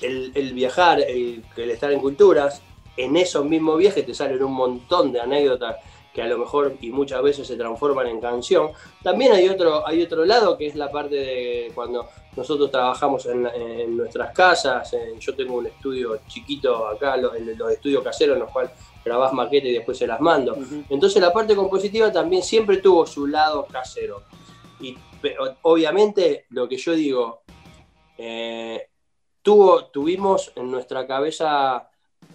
el, 0.03 0.53
viajar, 0.55 1.01
el, 1.01 1.45
el 1.57 1.71
estar 1.71 1.93
en 1.93 2.01
culturas, 2.01 2.63
en 2.97 3.17
esos 3.17 3.45
mismos 3.45 3.79
viajes 3.79 4.05
te 4.05 4.15
salen 4.15 4.43
un 4.43 4.53
montón 4.53 5.13
de 5.13 5.21
anécdotas 5.21 5.77
que 6.13 6.23
a 6.23 6.27
lo 6.27 6.39
mejor 6.39 6.77
y 6.81 6.91
muchas 6.91 7.23
veces 7.23 7.47
se 7.47 7.57
transforman 7.57 8.07
en 8.07 8.21
canción. 8.21 8.71
También 9.03 9.33
hay 9.33 9.49
otro, 9.49 9.87
hay 9.87 10.03
otro 10.03 10.25
lado 10.25 10.57
que 10.57 10.67
es 10.67 10.75
la 10.75 10.91
parte 10.91 11.15
de 11.15 11.73
cuando 11.75 12.09
nosotros 12.37 12.71
trabajamos 12.71 13.27
en, 13.27 13.97
nuestras 13.97 14.33
casas. 14.35 14.95
yo 15.19 15.35
tengo 15.35 15.55
un 15.55 15.67
estudio 15.67 16.21
chiquito 16.27 16.89
acá, 16.89 17.17
los, 17.17 17.33
los, 17.41 17.73
estudios 17.73 18.03
caseros 18.03 18.35
en 18.35 18.43
los 18.43 18.51
cuales 18.51 18.73
grabás 19.05 19.33
maquetas 19.33 19.71
y 19.71 19.75
después 19.75 19.99
se 19.99 20.07
las 20.07 20.21
mando. 20.21 20.57
Entonces 20.89 21.23
la 21.23 21.33
parte 21.33 21.55
compositiva 21.55 22.11
también 22.11 22.43
siempre 22.43 22.79
tuvo 22.79 23.07
su 23.07 23.27
lado 23.27 23.67
casero. 23.71 24.23
Y 24.81 24.97
obviamente 25.63 26.47
lo 26.51 26.69
que 26.69 26.77
yo 26.77 26.93
digo, 26.93 27.43
eh, 28.17 28.89
tuvo, 29.43 29.87
tuvimos 29.87 30.53
en 30.57 30.71
nuestra 30.71 31.07
cabeza 31.07 31.91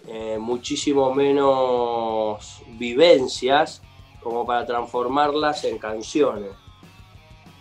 eh, 0.08 0.38
muchísimo 0.38 1.12
menos 1.14 2.62
vivencias 2.78 3.82
como 4.22 4.46
para 4.46 4.66
transformarlas 4.66 5.64
en 5.64 5.78
canciones. 5.78 6.52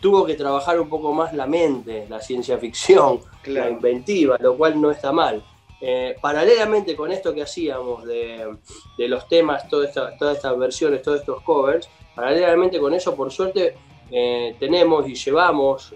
Tuvo 0.01 0.25
que 0.25 0.35
trabajar 0.35 0.79
un 0.79 0.89
poco 0.89 1.13
más 1.13 1.33
la 1.33 1.47
mente, 1.47 2.05
la 2.09 2.21
ciencia 2.21 2.57
ficción, 2.57 3.21
la 3.45 3.69
inventiva, 3.69 4.37
lo 4.39 4.55
cual 4.57 4.79
no 4.79 4.91
está 4.91 5.11
mal. 5.11 5.43
Eh, 5.81 6.15
paralelamente 6.21 6.95
con 6.95 7.11
esto 7.11 7.33
que 7.33 7.43
hacíamos 7.43 8.05
de, 8.05 8.57
los 8.97 9.27
temas, 9.27 9.67
todas 9.69 9.89
estas 9.89 10.57
versiones, 10.57 11.01
todos 11.01 11.19
estos 11.19 11.41
covers, 11.43 11.89
paralelamente 12.15 12.79
con 12.79 12.93
eso, 12.93 13.15
por 13.15 13.31
suerte, 13.31 13.75
eh, 14.11 14.55
tenemos 14.59 15.07
y 15.07 15.15
llevamos 15.15 15.93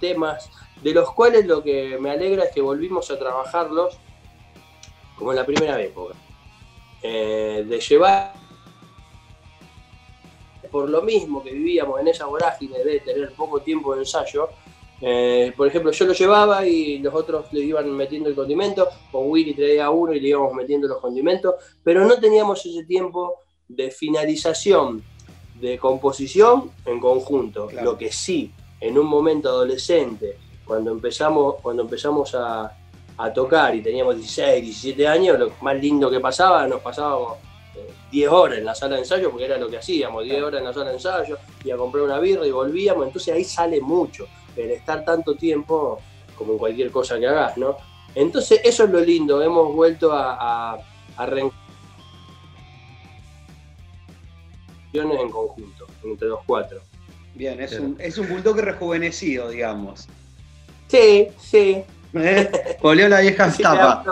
temas 0.00 0.50
de 0.82 0.94
los 0.94 1.12
cuales 1.12 1.46
lo 1.46 1.62
que 1.62 1.98
me 2.00 2.10
alegra 2.10 2.44
es 2.44 2.52
que 2.52 2.60
volvimos 2.60 3.10
a 3.10 3.18
trabajarlos 3.18 3.98
como 5.20 5.32
en 5.32 5.36
la 5.36 5.44
primera 5.44 5.80
época, 5.80 6.14
eh, 7.02 7.62
de 7.68 7.78
llevar 7.78 8.32
por 10.70 10.88
lo 10.88 11.02
mismo 11.02 11.42
que 11.42 11.52
vivíamos 11.52 12.00
en 12.00 12.08
esa 12.08 12.24
vorágine 12.24 12.78
de 12.78 13.00
tener 13.00 13.32
poco 13.32 13.60
tiempo 13.60 13.94
de 13.94 14.00
ensayo, 14.00 14.48
eh, 15.02 15.52
por 15.56 15.68
ejemplo, 15.68 15.90
yo 15.90 16.06
lo 16.06 16.14
llevaba 16.14 16.66
y 16.66 16.98
los 17.00 17.14
otros 17.14 17.52
le 17.52 17.60
iban 17.60 17.90
metiendo 17.90 18.30
el 18.30 18.34
condimento, 18.34 18.88
o 19.12 19.20
Willy 19.20 19.52
traía 19.52 19.90
uno 19.90 20.14
y 20.14 20.20
le 20.20 20.28
íbamos 20.28 20.54
metiendo 20.54 20.88
los 20.88 21.00
condimentos, 21.00 21.54
pero 21.84 22.06
no 22.06 22.18
teníamos 22.18 22.64
ese 22.64 22.84
tiempo 22.84 23.40
de 23.68 23.90
finalización 23.90 25.02
de 25.60 25.78
composición 25.78 26.70
en 26.86 27.00
conjunto. 27.00 27.68
Lo 27.82 27.96
que 27.96 28.10
sí, 28.10 28.52
en 28.80 28.98
un 28.98 29.06
momento 29.06 29.48
adolescente, 29.48 30.38
cuando 30.64 30.92
empezamos, 30.92 31.56
cuando 31.62 31.82
empezamos 31.82 32.34
a, 32.34 32.76
a 33.18 33.32
tocar 33.32 33.74
y 33.74 33.82
teníamos 33.82 34.16
16, 34.16 34.62
17 34.62 35.06
años, 35.06 35.38
lo 35.38 35.52
más 35.60 35.76
lindo 35.76 36.10
que 36.10 36.20
pasaba, 36.20 36.66
nos 36.66 36.80
pasábamos 36.80 37.38
10 38.10 38.24
eh, 38.24 38.28
horas 38.28 38.58
en 38.58 38.64
la 38.64 38.74
sala 38.74 38.94
de 38.94 39.02
ensayo, 39.02 39.30
porque 39.30 39.44
era 39.44 39.58
lo 39.58 39.68
que 39.68 39.76
hacíamos, 39.76 40.24
10 40.24 40.42
horas 40.42 40.60
en 40.60 40.64
la 40.64 40.72
sala 40.72 40.86
de 40.86 40.94
ensayo, 40.94 41.38
y 41.62 41.70
a 41.70 41.76
comprar 41.76 42.04
una 42.04 42.18
birra 42.18 42.46
y 42.46 42.50
volvíamos, 42.50 43.06
entonces 43.06 43.34
ahí 43.34 43.44
sale 43.44 43.80
mucho, 43.80 44.26
el 44.56 44.70
estar 44.70 45.04
tanto 45.04 45.34
tiempo 45.34 45.98
como 46.36 46.52
en 46.52 46.58
cualquier 46.58 46.90
cosa 46.90 47.18
que 47.18 47.26
hagas, 47.26 47.58
¿no? 47.58 47.76
Entonces 48.14 48.60
eso 48.64 48.84
es 48.84 48.90
lo 48.90 49.00
lindo, 49.00 49.42
hemos 49.42 49.74
vuelto 49.74 50.12
a, 50.12 50.72
a, 50.72 50.78
a 51.16 51.26
en 54.92 55.30
conjunto, 55.30 55.86
entre 56.04 56.28
los 56.28 56.40
cuatro. 56.44 56.80
Bien, 57.34 57.60
es 57.60 57.78
un, 57.78 57.96
es 57.98 58.18
un 58.18 58.28
bulldog 58.28 58.58
rejuvenecido, 58.58 59.50
digamos. 59.50 60.08
Sí, 60.88 61.28
sí, 61.38 61.84
¿Eh? 62.14 62.50
Volvió 62.82 63.08
la 63.08 63.20
vieja 63.20 63.46
estapa. 63.46 64.04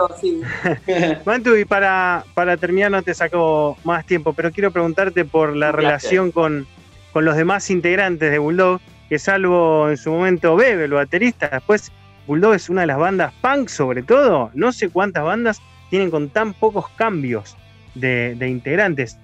Mantu, 1.25 1.55
y 1.55 1.65
para, 1.65 2.23
para 2.33 2.55
terminar, 2.57 2.91
no 2.91 3.01
te 3.01 3.13
saco 3.13 3.77
más 3.83 4.05
tiempo, 4.05 4.33
pero 4.33 4.51
quiero 4.51 4.71
preguntarte 4.71 5.25
por 5.25 5.55
la 5.55 5.71
relación 5.71 6.31
con, 6.31 6.67
los 7.13 7.35
demás 7.35 7.69
integrantes 7.69 8.31
de 8.31 8.39
Bulldog, 8.39 8.79
que 9.09 9.19
salvo 9.19 9.89
en 9.89 9.97
su 9.97 10.11
momento 10.11 10.55
Bebe, 10.55 10.85
el 10.85 10.91
baterista, 10.91 11.49
después 11.51 11.91
Bulldog 12.27 12.53
es 12.53 12.69
una 12.69 12.81
de 12.81 12.87
las 12.87 12.97
bandas 12.97 13.33
punk, 13.41 13.67
sobre 13.67 14.03
todo. 14.03 14.51
No 14.53 14.71
sé 14.71 14.89
cuántas 14.89 15.23
bandas 15.23 15.59
tienen 15.89 16.11
con 16.11 16.29
tan 16.29 16.53
pocos 16.53 16.87
cambios 16.95 17.57
de, 17.95 18.37
integrantes. 18.47 19.17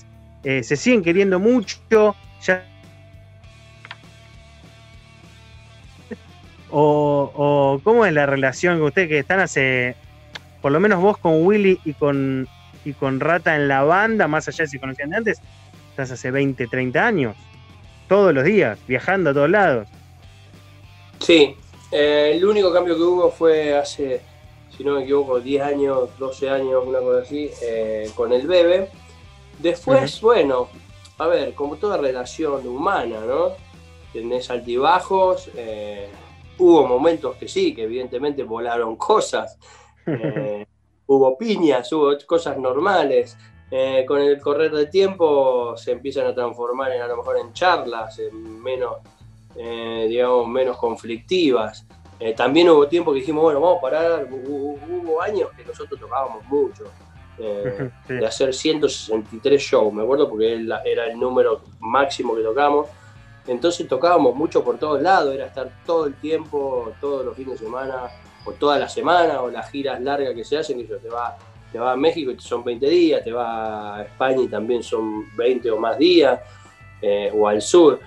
Eh, 0.46 0.62
se 0.64 0.78
siguen 0.78 1.04
queriendo 1.04 1.40
mucho, 1.40 2.16
ya 2.44 2.64
O, 6.70 7.80
cómo 7.84 8.06
es 8.06 8.14
la 8.14 8.26
relación 8.26 8.78
con 8.78 8.88
ustedes 8.88 9.08
que 9.08 9.20
están 9.20 9.40
hace, 9.40 9.96
por 10.62 10.72
lo 10.72 10.80
menos 10.80 11.02
vos 11.02 11.18
con 11.18 11.46
Willy 11.46 11.80
y 11.86 11.94
con, 11.94 12.48
y 12.84 12.94
con 12.94 13.22
Rata 13.22 13.56
en 13.56 13.68
la 13.68 13.84
banda, 13.84 14.28
más 14.28 14.48
allá 14.50 14.66
de 14.66 14.70
si 14.70 14.78
conocían 14.78 15.10
de 15.10 15.16
antes, 15.16 15.42
estás 15.92 16.12
hace 16.12 16.32
20, 16.32 16.68
30 16.68 17.08
años, 17.08 17.36
todos 18.10 18.34
los 18.34 18.44
días, 18.44 18.78
viajando 18.88 19.30
a 19.30 19.34
todos 19.34 19.50
lados. 19.50 19.88
Sí, 21.20 21.56
eh, 21.92 22.34
el 22.36 22.46
único 22.46 22.74
cambio 22.74 22.98
que 22.98 23.02
hubo 23.02 23.32
fue 23.32 23.74
hace, 23.74 24.22
si 24.76 24.84
no 24.84 24.96
me 24.96 25.04
equivoco, 25.04 25.40
10 25.40 25.64
años, 25.64 26.10
12 26.20 26.50
años, 26.50 26.84
una 26.86 27.00
cosa 27.00 27.22
así, 27.22 27.50
eh, 27.64 28.12
con 28.16 28.34
el 28.34 28.46
bebé. 28.46 28.90
Después, 29.60 30.22
bueno, 30.22 30.68
a 31.18 31.28
ver, 31.28 31.54
como 31.54 31.78
toda 31.78 31.98
relación 31.98 32.68
humana, 32.68 33.20
¿no? 33.26 33.52
Tenés 34.14 34.50
altibajos, 34.50 35.50
eh, 35.56 36.10
Hubo 36.58 36.88
momentos 36.88 37.36
que 37.36 37.48
sí, 37.48 37.74
que 37.74 37.84
evidentemente 37.84 38.44
volaron 38.44 38.96
cosas, 38.98 39.58
eh, 40.06 40.66
hubo 41.08 41.38
piñas, 41.38 41.92
hubo 41.92 42.14
cosas 42.26 42.58
normales. 42.58 43.38
Eh, 43.72 44.06
con 44.08 44.22
el 44.22 44.40
correr 44.40 44.72
del 44.72 44.90
tiempo 44.92 45.76
se 45.76 45.92
empiezan 45.92 46.28
a 46.28 46.36
transformar 46.36 46.92
en, 46.92 47.02
a 47.02 47.08
lo 47.08 47.18
mejor 47.18 47.40
en 47.40 47.52
charlas, 47.52 48.20
en 48.20 48.62
menos, 48.62 48.98
eh, 49.56 50.06
digamos, 50.08 50.48
menos 50.48 50.78
conflictivas. 50.78 51.86
también 52.38 52.70
hubo 52.70 52.88
tiempo 52.88 53.12
que 53.12 53.20
dijimos, 53.20 53.44
bueno, 53.44 53.60
vamos 53.60 53.80
a 53.80 53.82
parar. 53.82 54.28
Hubo, 54.32 55.22
años 55.22 55.50
que 55.58 55.66
nosotros 55.66 56.00
tocábamos 56.00 56.46
mucho. 56.46 56.86
de 58.08 58.26
hacer 58.26 58.54
163 58.54 59.62
shows, 59.62 59.94
me 59.94 60.04
acuerdo 60.04 60.30
porque 60.30 60.66
era 60.86 61.08
el 61.08 61.20
número 61.20 61.62
máximo 61.80 62.36
que 62.36 62.42
tocamos 62.42 62.88
entonces 63.48 63.88
tocábamos 63.88 64.36
mucho 64.36 64.64
por 64.64 64.78
todos 64.78 65.02
lados, 65.02 65.34
era 65.34 65.46
estar 65.46 65.70
todo 65.86 66.08
el 66.08 66.16
tiempo, 66.16 66.92
todos 67.00 67.24
los 67.24 67.36
fines 67.36 67.60
de 67.60 67.66
semana, 67.66 68.10
o 68.44 68.52
toda 68.54 68.80
la 68.80 68.90
semana, 68.90 69.42
o 69.42 69.50
las 69.50 69.70
giras 69.70 70.02
largas 70.02 70.34
que 70.34 70.44
se 70.44 70.58
hacen, 70.58 70.86
que 70.86 70.96
te 70.96 71.10
va, 71.10 71.38
te 71.72 71.78
va 71.78 71.92
a 71.92 71.96
México 71.96 72.32
y 72.32 72.40
son 72.40 72.64
20 72.64 72.88
días, 72.88 73.24
te 73.24 73.32
va 73.32 73.98
a 73.98 74.04
España 74.04 74.42
y 74.44 74.48
también 74.48 74.82
son 74.82 75.36
20 75.36 75.70
o 75.72 75.78
más 75.78 75.98
días, 75.98 76.40
eh, 77.02 77.32
o 77.34 77.48
al 77.48 77.62
sur. 77.62 78.00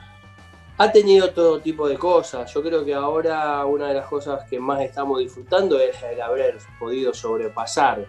Ha 0.76 0.92
tenido 0.92 1.30
todo 1.30 1.60
tipo 1.60 1.88
de 1.88 1.96
cosas. 1.96 2.52
Yo 2.54 2.62
creo 2.62 2.84
que 2.84 2.94
ahora 2.94 3.64
una 3.64 3.88
de 3.88 3.94
las 3.94 4.06
cosas 4.06 4.48
que 4.48 4.60
más 4.60 4.80
estamos 4.80 5.18
disfrutando 5.18 5.78
es 5.78 6.00
el 6.04 6.20
haber 6.20 6.58
podido 6.78 7.12
sobrepasar 7.12 8.06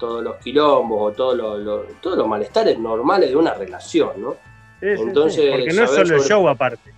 todos 0.00 0.24
los 0.24 0.36
quilombos 0.38 1.12
o 1.12 1.14
todos 1.14 1.36
los, 1.36 2.00
todos 2.00 2.18
los 2.18 2.26
malestares 2.26 2.78
normales 2.78 3.28
de 3.28 3.36
una 3.36 3.54
relación, 3.54 4.10
¿no? 4.16 4.34
Entonces, 4.80 5.50
Porque 5.50 5.72
no 5.74 5.84
es 5.84 5.90
solo 5.90 6.16
el 6.16 6.22
show 6.22 6.48
aparte. 6.48 6.92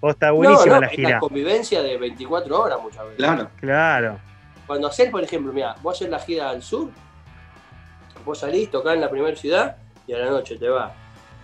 O 0.00 0.10
está 0.10 0.30
buenísima 0.30 0.80
la 0.80 0.88
gira. 0.88 1.08
Es 1.08 1.14
la 1.14 1.20
convivencia 1.20 1.82
de 1.82 1.96
24 1.96 2.62
horas 2.62 2.78
muchas 2.80 3.02
veces. 3.02 3.16
Claro. 3.16 3.50
Claro. 3.60 4.18
Cuando 4.66 4.86
haces, 4.86 5.10
por 5.10 5.22
ejemplo, 5.22 5.52
mira, 5.52 5.74
vos 5.82 5.96
haces 5.96 6.08
la 6.08 6.20
gira 6.20 6.50
al 6.50 6.62
sur, 6.62 6.88
vos 8.24 8.38
salís, 8.38 8.70
tocás 8.70 8.94
en 8.94 9.00
la 9.00 9.10
primera 9.10 9.36
ciudad 9.36 9.76
y 10.06 10.12
a 10.12 10.18
la 10.18 10.30
noche 10.30 10.56
te 10.56 10.68
vas, 10.68 10.92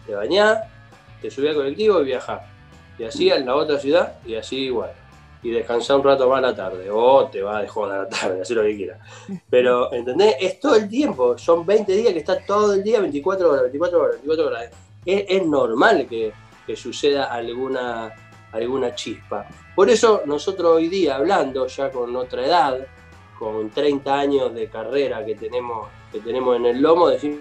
te 0.07 0.15
bañás, 0.15 0.61
te 1.21 1.31
subís 1.31 1.51
al 1.51 1.57
colectivo 1.57 2.01
y 2.01 2.05
viajás. 2.05 2.43
Y 2.99 3.05
así 3.05 3.31
en 3.31 3.47
la 3.47 3.57
otra 3.57 3.79
ciudad 3.79 4.15
y 4.25 4.37
así 4.37 4.67
igual. 4.67 4.93
Y 5.43 5.51
descansar 5.51 5.97
un 5.97 6.05
rato 6.05 6.29
más 6.29 6.39
a 6.39 6.43
la 6.43 6.55
tarde. 6.55 6.89
O 6.91 7.27
te 7.27 7.43
vas 7.43 7.63
de 7.63 7.69
joda 7.69 7.95
a 7.95 7.99
la 8.05 8.09
tarde, 8.09 8.41
así 8.43 8.55
lo 8.55 8.63
que 8.63 8.77
quieras. 8.77 9.01
Pero, 9.51 9.93
¿entendés? 9.93 10.37
Es 10.41 10.61
todo 10.61 10.77
el 10.77 10.89
tiempo. 10.89 11.37
Son 11.37 11.67
20 11.67 11.93
días 11.93 12.13
que 12.13 12.21
está 12.21 12.39
todo 12.45 12.75
el 12.75 12.83
día, 12.83 13.01
24 13.01 13.49
horas, 13.51 13.63
24 13.63 14.01
horas, 14.01 14.13
24 14.17 14.47
horas. 14.47 14.71
Es, 15.05 15.25
es 15.29 15.47
normal 15.47 16.07
que, 16.09 16.33
que 16.67 16.77
suceda 16.77 17.25
alguna, 17.25 18.13
alguna 18.53 18.95
chispa. 18.95 19.47
Por 19.75 19.91
eso 19.91 20.23
nosotros 20.27 20.77
hoy 20.77 20.89
día, 20.89 21.17
hablando 21.17 21.67
ya 21.67 21.91
con 21.91 22.15
otra 22.15 22.47
edad, 22.47 22.79
con 23.39 23.71
30 23.71 24.15
años 24.15 24.55
de 24.55 24.69
carrera 24.69 25.25
que 25.25 25.35
tenemos, 25.35 25.89
que 26.13 26.21
tenemos 26.21 26.55
en 26.57 26.67
el 26.67 26.81
lomo, 26.81 27.09
decimos, 27.09 27.41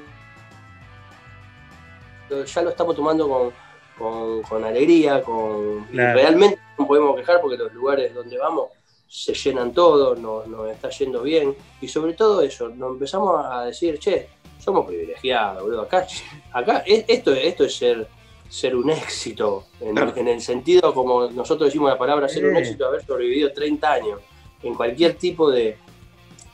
ya 2.46 2.62
lo 2.62 2.70
estamos 2.70 2.96
tomando 2.96 3.27
con, 3.29 3.51
con, 3.98 4.41
con 4.43 4.63
alegría, 4.63 5.22
con, 5.22 5.86
Claro. 5.91 6.17
realmente 6.20 6.60
podemos 6.91 7.15
quejar 7.15 7.39
porque 7.39 7.55
los 7.57 7.71
lugares 7.74 8.13
donde 8.13 8.38
vamos 8.38 8.69
se 9.07 9.33
llenan 9.33 9.74
todos, 9.74 10.19
nos, 10.19 10.45
nos 10.48 10.69
está 10.69 10.89
yendo 10.89 11.21
bien, 11.21 11.55
y 11.81 11.88
sobre 11.88 12.13
todo 12.13 12.41
eso, 12.41 12.67
nos 12.69 12.91
empezamos 12.91 13.45
a 13.45 13.63
decir, 13.65 13.98
che, 13.98 14.27
somos 14.60 14.86
privilegiados, 14.86 15.63
boludo, 15.63 15.81
acá, 15.83 16.05
acá 16.53 16.83
es- 16.86 17.05
esto, 17.07 17.31
esto 17.33 17.63
es 17.63 17.75
ser, 17.75 18.07
ser 18.50 18.75
un 18.75 18.89
éxito, 18.89 19.65
en, 19.79 19.95
Claro. 19.95 20.13
en 20.17 20.27
el 20.27 20.41
sentido 20.41 20.93
como 20.93 21.29
nosotros 21.29 21.67
decimos 21.69 21.89
la 21.89 21.98
palabra, 21.98 22.27
ser 22.27 22.45
un 22.45 22.57
éxito, 22.57 22.86
haber 22.86 23.05
sobrevivido 23.05 23.51
30 23.53 23.91
años 23.91 24.19
en 24.63 24.75
cualquier 24.75 25.15
tipo 25.15 25.50
de, 25.50 25.77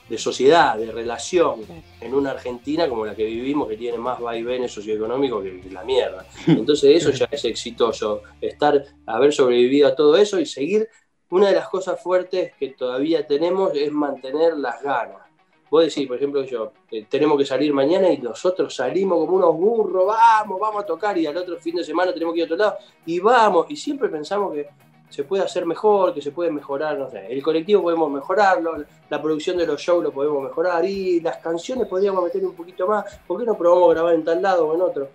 de 0.10 0.18
sociedad, 0.18 0.78
de 0.78 0.92
relación, 0.92 1.62
en 2.00 2.14
una 2.14 2.32
Argentina 2.32 2.88
como 2.88 3.06
la 3.06 3.16
que 3.16 3.26
vivimos, 3.26 3.68
que 3.68 3.78
tiene 3.78 3.98
más 3.98 4.20
vaivenes 4.20 4.72
socioeconómicos 4.72 5.44
que, 5.44 5.70
la 5.72 5.84
mierda. 5.84 6.26
Entonces 6.48 7.04
eso 7.04 7.12
ya 7.12 7.28
es 7.32 7.46
exitoso, 7.46 8.22
estar, 8.42 8.84
haber 9.06 9.34
sobrevivido 9.34 9.88
a 9.88 9.96
todo 9.96 10.16
eso 10.18 10.40
y 10.40 10.46
seguir. 10.46 10.88
Una 11.30 11.50
de 11.50 11.56
las 11.56 11.68
cosas 11.68 12.02
fuertes 12.02 12.54
que 12.58 12.70
todavía 12.70 13.28
tenemos 13.28 13.72
es 13.76 13.92
mantener 13.92 14.56
las 14.58 14.82
ganas. 14.82 15.28
Vos 15.70 15.84
decís, 15.84 16.08
por 16.08 16.16
ejemplo, 16.16 16.44
yo, 16.46 16.72
eh, 16.90 17.06
tenemos 17.10 17.38
que 17.38 17.46
salir 17.46 17.74
mañana 17.74 18.10
y 18.10 18.20
nosotros 18.20 18.74
salimos 18.74 19.20
como 19.20 19.38
unos 19.38 19.54
burros, 19.56 20.06
vamos, 20.08 20.60
vamos 20.60 20.84
a 20.84 20.86
tocar 20.86 21.18
y 21.18 21.26
al 21.26 21.36
otro 21.36 21.58
fin 21.58 21.76
de 21.76 21.84
semana 21.84 22.14
tenemos 22.14 22.34
que 22.34 22.40
ir 22.40 22.44
a 22.44 22.46
otro 22.46 22.58
lado 22.58 22.78
y 23.06 23.20
vamos, 23.20 23.66
y 23.70 23.76
siempre 23.76 24.08
pensamos 24.08 24.54
que 24.54 24.70
se 25.10 25.24
puede 25.24 25.44
hacer 25.44 25.66
mejor, 25.66 26.14
que 26.14 26.22
se 26.22 26.32
puede 26.32 26.52
mejorar, 26.52 26.98
no 26.98 27.10
sé, 27.10 27.28
el 27.32 27.42
colectivo 27.42 27.82
podemos 27.82 28.12
mejorarlo, 28.12 28.84
la 29.10 29.22
producción 29.22 29.58
de 29.58 29.66
los 29.66 29.82
shows 29.82 30.04
lo 30.04 30.12
podemos 30.12 30.44
mejorar 30.44 30.84
y 30.86 31.22
las 31.22 31.38
canciones 31.38 31.88
podríamos 31.88 32.24
meter 32.24 32.46
un 32.46 32.54
poquito 32.54 32.88
más, 32.88 33.20
¿por 33.26 33.40
qué 33.40 33.46
no 33.46 33.58
probamos 33.58 33.90
grabar 33.94 34.14
en 34.14 34.24
tal 34.24 34.42
lado 34.42 34.68
o 34.68 34.76
en 34.76 34.82
otro? 34.82 35.10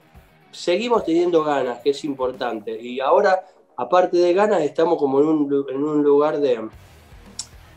Seguimos 0.51 1.05
teniendo 1.05 1.45
ganas, 1.45 1.81
que 1.81 1.91
es 1.91 2.05
importante, 2.05 2.79
y 2.81 3.01
ahora, 3.01 3.45
aparte 3.77 4.17
de 4.17 4.33
ganas, 4.33 4.63
estamos 4.63 4.99
como 4.99 5.21
en 5.21 5.27
un, 5.27 5.67
en 5.69 5.85
un 5.85 6.03
lugar 6.03 6.39
de, 6.41 6.69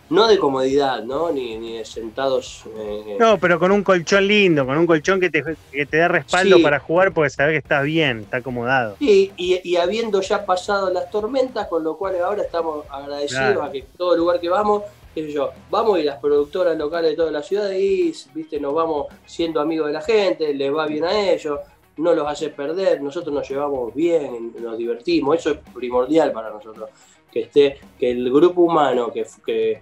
no 0.10 0.28
de 0.28 0.38
comodidad, 0.38 1.04
¿no? 1.04 1.32
Ni, 1.32 1.58
ni 1.58 1.78
de 1.78 1.86
sentados... 1.86 2.64
eh, 2.78 3.18
No, 3.20 3.40
pero 3.40 3.58
con 3.60 3.72
un 3.72 3.84
colchón 3.84 4.28
lindo, 4.28 4.66
con 4.66 4.78
un 4.78 4.86
colchón 4.86 5.20
que 5.20 5.30
te, 5.30 5.44
que 5.72 5.86
te 5.86 5.98
dé 5.98 6.08
respaldo 6.08 6.58
Sí. 6.58 6.64
para 6.64 6.80
jugar 6.80 7.12
porque 7.14 7.30
sabes 7.32 7.54
que 7.54 7.58
estás 7.58 7.84
bien, 7.84 8.20
está 8.20 8.38
acomodado. 8.38 8.96
Sí, 9.00 9.32
y, 9.36 9.60
y 9.68 9.75
habiendo 9.77 10.22
ya 10.22 10.46
pasado 10.46 10.92
las 10.92 11.10
tormentas, 11.10 11.68
con 11.68 11.84
lo 11.84 11.98
cual 11.98 12.16
ahora 12.22 12.44
estamos 12.44 12.86
agradecidos 12.90 13.42
Claro. 13.42 13.64
a 13.64 13.72
que 13.72 13.84
todo 13.98 14.16
lugar 14.16 14.40
que 14.40 14.50
vamos, 14.50 14.84
qué 15.16 15.24
sé 15.25 15.32
yo, 15.32 15.51
vamos 15.72 15.98
y 16.00 16.03
las 16.03 16.18
productoras 16.20 16.77
locales 16.77 17.12
de 17.12 17.18
toda 17.18 17.32
la 17.32 17.42
ciudad 17.42 17.72
y 17.72 18.14
viste, 18.34 18.60
nos 18.60 18.74
vamos 18.75 19.08
siendo 19.25 19.60
amigos 19.60 19.88
de 19.88 19.94
la 19.94 20.01
gente, 20.01 20.53
les 20.53 20.72
va 20.74 20.86
bien 20.86 21.06
a 21.06 21.32
ellos, 21.32 21.60
no 21.98 22.14
los 22.14 22.27
hace 22.27 22.50
perder, 22.50 23.01
nosotros 23.01 23.34
nos 23.34 23.50
llevamos 23.50 23.96
bien, 23.96 24.53
nos 24.62 24.77
divertimos, 24.77 25.38
eso 25.38 25.51
es 25.51 25.58
primordial 25.74 26.32
para 26.34 26.50
nosotros, 26.50 26.90
que 27.32 27.40
esté, 27.42 27.79
que 27.98 28.12
el 28.12 28.29
grupo 28.32 28.62
humano 28.62 29.12
que, 29.14 29.25
que, 29.46 29.82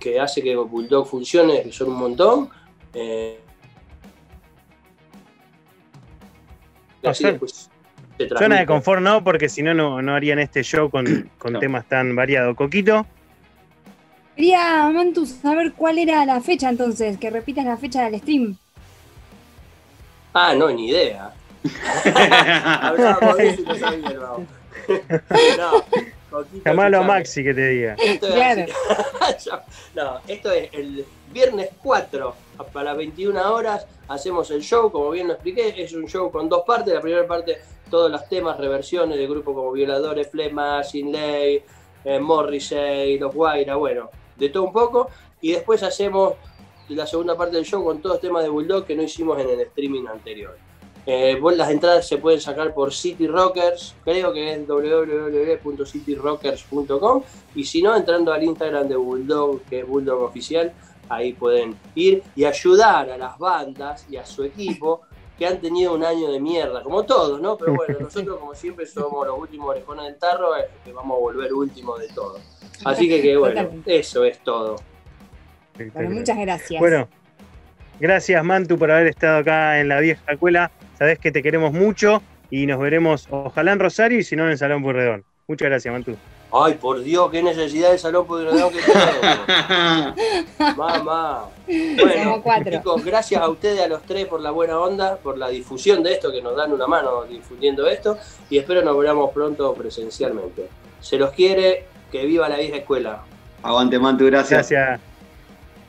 que 0.00 0.18
hace 0.18 0.42
que 0.42 0.56
Bulldog 0.56 1.06
funcione, 1.06 1.62
que 1.62 1.70
son 1.72 1.90
un 1.90 1.98
montón, 1.98 2.50
eh, 2.94 3.38
No 7.02 7.10
así 7.10 7.22
sé. 7.24 7.30
después 7.32 7.70
se 8.18 8.28
Zona 8.28 8.58
de 8.60 8.66
confort 8.66 9.00
no, 9.00 9.24
porque 9.24 9.48
si 9.48 9.62
no, 9.62 9.72
no 9.72 10.02
no 10.02 10.14
harían 10.14 10.38
este 10.38 10.62
show 10.62 10.90
con, 10.90 11.30
con 11.38 11.52
No. 11.54 11.58
temas 11.58 11.86
tan 11.88 12.14
variados. 12.16 12.56
Coquito, 12.56 13.06
Quería, 14.36 14.88
Mantu, 14.90 15.26
saber 15.26 15.72
cuál 15.74 15.98
era 15.98 16.24
la 16.24 16.40
fecha 16.40 16.70
entonces, 16.70 17.18
que 17.18 17.28
repitas 17.28 17.64
la 17.66 17.76
fecha 17.76 18.04
del 18.08 18.20
stream. 18.20 18.56
Ah, 20.32 20.54
no, 20.54 20.70
ni 20.70 20.88
idea. 20.88 21.32
Hablábamos 22.80 23.36
de 23.36 23.48
eso 23.50 23.60
y 23.60 23.64
no 23.64 23.74
sabía, 23.74 24.08
hermano. 24.10 24.46
No, 25.58 25.84
Coquito, 26.30 26.62
llamalo 26.64 26.98
a. 26.98 27.02
Maxi 27.02 27.42
que 27.42 27.54
te 27.54 27.68
diga. 27.68 27.96
Esto 27.98 28.28
es 28.28 28.34
Claro. 28.34 28.64
así. 29.20 29.50
no, 29.94 30.20
esto 30.28 30.52
es 30.52 30.72
el 30.72 31.04
viernes 31.32 31.70
4 31.82 32.34
a 32.74 32.82
las 32.84 32.96
21 32.96 33.52
horas. 33.54 33.86
Hacemos 34.08 34.50
el 34.50 34.62
show, 34.62 34.90
como 34.90 35.10
bien 35.10 35.28
lo 35.28 35.34
expliqué. 35.34 35.74
Es 35.82 35.92
un 35.92 36.06
show 36.06 36.30
con 36.30 36.48
dos 36.48 36.62
partes. 36.66 36.92
La 36.94 37.00
primera 37.00 37.26
parte, 37.26 37.58
todos 37.90 38.10
los 38.10 38.28
temas, 38.28 38.58
reversiones 38.58 39.18
de 39.18 39.26
grupos 39.26 39.54
como 39.54 39.72
Violadores, 39.72 40.28
Flema, 40.30 40.82
Sin 40.84 41.12
Ley, 41.12 41.62
eh, 42.04 42.18
Morrissey, 42.18 43.18
Los 43.18 43.34
Guaira, 43.34 43.76
bueno, 43.76 44.10
de 44.36 44.48
todo 44.48 44.64
un 44.64 44.72
poco. 44.72 45.08
Y 45.40 45.52
después 45.52 45.82
hacemos 45.82 46.34
la 46.88 47.06
segunda 47.06 47.36
parte 47.36 47.56
del 47.56 47.64
show 47.64 47.84
con 47.84 48.02
todos 48.02 48.16
los 48.16 48.20
temas 48.20 48.42
de 48.42 48.48
Bulldog 48.48 48.84
que 48.84 48.96
no 48.96 49.02
hicimos 49.02 49.38
en 49.40 49.48
el 49.48 49.60
streaming 49.60 50.06
anterior. 50.06 50.56
Eh, 51.12 51.40
las 51.56 51.70
entradas 51.70 52.06
se 52.06 52.18
pueden 52.18 52.40
sacar 52.40 52.72
por 52.72 52.94
City 52.94 53.26
Rockers, 53.26 53.96
creo 54.04 54.32
que 54.32 54.52
es 54.52 54.64
www.cityrockers.com 54.64 57.22
y 57.56 57.64
si 57.64 57.82
no, 57.82 57.96
entrando 57.96 58.32
al 58.32 58.44
Instagram 58.44 58.86
de 58.86 58.94
Bulldog, 58.94 59.60
que 59.62 59.80
es 59.80 59.86
Bulldog 59.88 60.22
Oficial, 60.22 60.72
ahí 61.08 61.32
pueden 61.32 61.76
ir 61.96 62.22
y 62.36 62.44
ayudar 62.44 63.10
a 63.10 63.18
las 63.18 63.36
bandas 63.38 64.06
y 64.08 64.18
a 64.18 64.24
su 64.24 64.44
equipo 64.44 65.00
que 65.36 65.48
han 65.48 65.60
tenido 65.60 65.94
un 65.94 66.04
año 66.04 66.30
de 66.30 66.38
mierda, 66.38 66.80
como 66.84 67.02
todos, 67.02 67.40
¿no? 67.40 67.58
Pero 67.58 67.74
bueno, 67.74 67.98
nosotros 68.02 68.38
como 68.38 68.54
siempre 68.54 68.86
somos 68.86 69.26
los 69.26 69.36
últimos 69.36 69.70
orejones 69.70 70.04
del 70.04 70.16
tarro, 70.16 70.56
eh, 70.56 70.68
que 70.84 70.92
vamos 70.92 71.16
a 71.16 71.18
volver 71.18 71.52
últimos 71.52 71.98
de 71.98 72.06
todo. 72.10 72.38
Así 72.84 73.08
que, 73.08 73.20
que 73.20 73.36
bueno, 73.36 73.56
Totalmente. 73.56 73.98
eso 73.98 74.22
es 74.22 74.38
todo. 74.44 74.76
Bueno, 75.92 76.10
muchas 76.10 76.38
gracias. 76.38 76.78
Bueno, 76.78 77.08
gracias 77.98 78.44
Mantu 78.44 78.78
por 78.78 78.92
haber 78.92 79.08
estado 79.08 79.38
acá 79.38 79.80
en 79.80 79.88
la 79.88 79.98
vieja 79.98 80.22
escuela. 80.30 80.70
Sabes 81.00 81.18
que 81.18 81.32
te 81.32 81.42
queremos 81.42 81.72
mucho 81.72 82.20
y 82.50 82.66
nos 82.66 82.78
veremos 82.78 83.26
ojalá 83.30 83.72
en 83.72 83.78
Rosario 83.78 84.18
y 84.18 84.22
si 84.22 84.36
no 84.36 84.44
en 84.44 84.50
el 84.50 84.58
Salón 84.58 84.82
Purredón. 84.82 85.24
Muchas 85.48 85.70
gracias, 85.70 85.90
Mantu. 85.90 86.14
Ay, 86.52 86.74
por 86.74 87.02
Dios, 87.02 87.30
qué 87.30 87.42
necesidad 87.42 87.90
de 87.90 87.96
salón 87.96 88.26
pudredón 88.26 88.70
que 88.70 88.80
tengo. 88.82 90.14
Mamá. 90.76 91.46
Bueno, 91.66 92.42
chicos, 92.70 93.02
gracias 93.02 93.40
a 93.40 93.48
ustedes, 93.48 93.80
a 93.80 93.88
los 93.88 94.02
tres, 94.02 94.26
por 94.26 94.42
la 94.42 94.50
buena 94.50 94.78
onda, 94.78 95.16
por 95.16 95.38
la 95.38 95.48
difusión 95.48 96.02
de 96.02 96.12
esto, 96.12 96.30
que 96.30 96.42
nos 96.42 96.54
dan 96.54 96.70
una 96.70 96.86
mano 96.86 97.22
difundiendo 97.24 97.88
esto, 97.88 98.18
y 98.50 98.58
espero 98.58 98.82
nos 98.82 98.98
veamos 98.98 99.30
pronto 99.32 99.72
presencialmente. 99.72 100.68
Se 101.00 101.16
los 101.16 101.30
quiere, 101.30 101.84
que 102.12 102.26
viva 102.26 102.46
la 102.48 102.58
vieja 102.58 102.76
escuela. 102.76 103.22
Aguante, 103.62 103.98
Mantu, 103.98 104.26
gracias. 104.26 104.68
Gracias. 104.68 105.00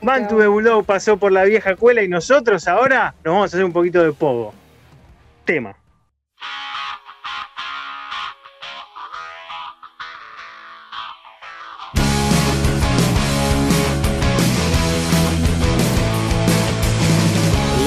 Mantu 0.00 0.38
de 0.38 0.46
Bulldog 0.46 0.86
pasó 0.86 1.18
por 1.18 1.32
la 1.32 1.44
vieja 1.44 1.72
escuela 1.72 2.02
y 2.02 2.08
nosotros 2.08 2.66
ahora 2.66 3.14
nos 3.22 3.34
vamos 3.34 3.42
a 3.42 3.56
hacer 3.56 3.64
un 3.64 3.72
poquito 3.74 4.02
de 4.02 4.12
pogo. 4.12 4.54
Tema. 5.44 5.74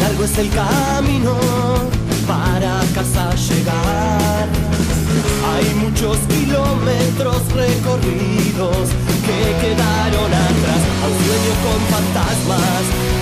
Largo 0.01 0.23
es 0.25 0.37
el 0.37 0.49
camino 0.49 1.37
para 2.27 2.81
casa 2.93 3.33
llegar. 3.35 4.49
Hay 5.53 5.73
muchos 5.75 6.17
kilómetros 6.27 7.53
recorridos 7.53 8.89
que 9.25 9.67
quedaron 9.67 10.33
atrás. 10.33 10.81
A 11.03 11.07
un 11.07 11.17
sueño 11.25 11.53
con 11.63 11.79
fantasmas 11.89 13.14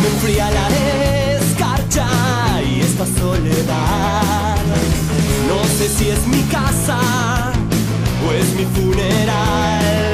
Me 0.00 0.08
enfría 0.08 0.50
la 0.50 0.68
escarcha 1.38 2.06
y 2.62 2.80
esta 2.80 3.06
soledad. 3.06 4.56
No 5.48 5.64
sé 5.78 5.88
si 5.88 6.10
es 6.10 6.26
mi 6.26 6.42
casa 6.44 6.98
o 8.26 8.32
es 8.32 8.54
mi 8.54 8.64
funeral. 8.66 10.13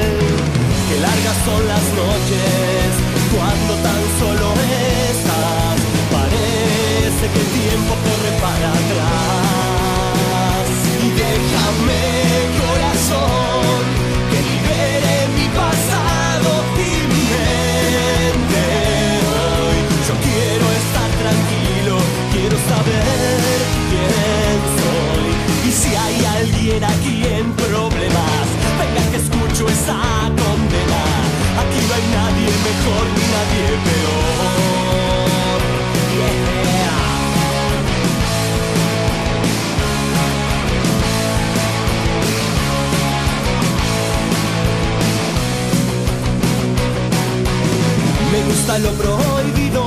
Lo 48.79 48.91
prohibido, 48.91 49.83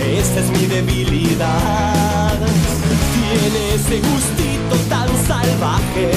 esta 0.00 0.40
es 0.40 0.50
mi 0.50 0.66
debilidad. 0.66 2.36
Tiene 3.14 3.74
ese 3.74 4.00
gustito 4.00 4.76
tan 4.88 5.08
salvaje 5.26 6.10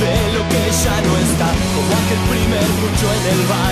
de 0.00 0.14
lo 0.34 0.42
que 0.50 0.62
ya 0.84 0.96
no 1.06 1.12
está, 1.26 1.48
como 1.74 1.90
aquel 2.00 2.22
primer 2.30 2.68
mucho 2.82 3.06
en 3.16 3.24
el 3.34 3.40
baño, 3.46 3.63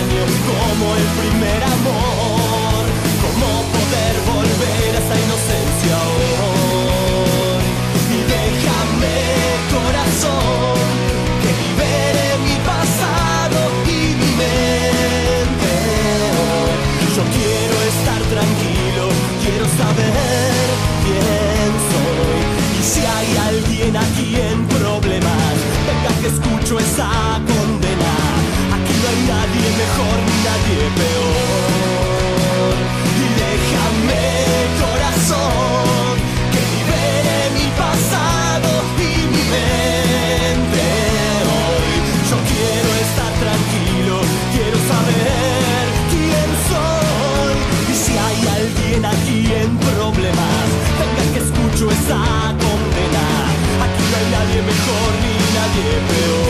ni 55.74 55.82
nadie 55.84 56.41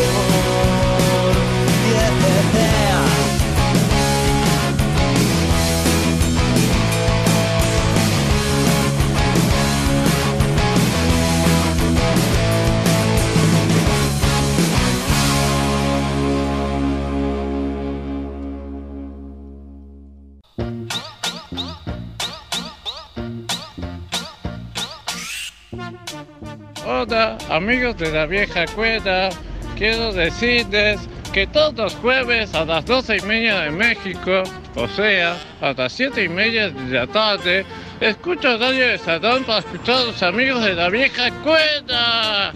Amigos 27.12 27.98
de 27.98 28.10
la 28.10 28.24
vieja 28.24 28.64
escuela. 28.64 29.28
Quiero 29.76 30.14
decirles 30.14 30.98
que 31.30 31.46
todos 31.46 31.74
los 31.74 31.94
jueves 31.96 32.54
a 32.54 32.64
las 32.64 32.86
12 32.86 33.18
y 33.18 33.20
media 33.22 33.60
de 33.60 33.70
México, 33.70 34.42
o 34.76 34.88
sea, 34.88 35.36
a 35.60 35.74
las 35.74 35.92
7 35.92 36.24
y 36.24 36.28
media 36.30 36.70
de 36.70 36.98
la 36.98 37.06
tarde, 37.06 37.66
escucho 38.00 38.56
Radio 38.56 38.88
de 38.88 38.96
Salón 38.96 39.44
para 39.44 39.58
escuchar 39.58 39.96
a 39.96 40.04
los 40.04 40.22
amigos 40.22 40.64
de 40.64 40.72
la 40.72 40.88
vieja 40.88 41.26
escuela. 41.26 42.52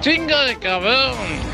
¡Chinga 0.00 0.44
de 0.44 0.58
cabrón! 0.58 1.53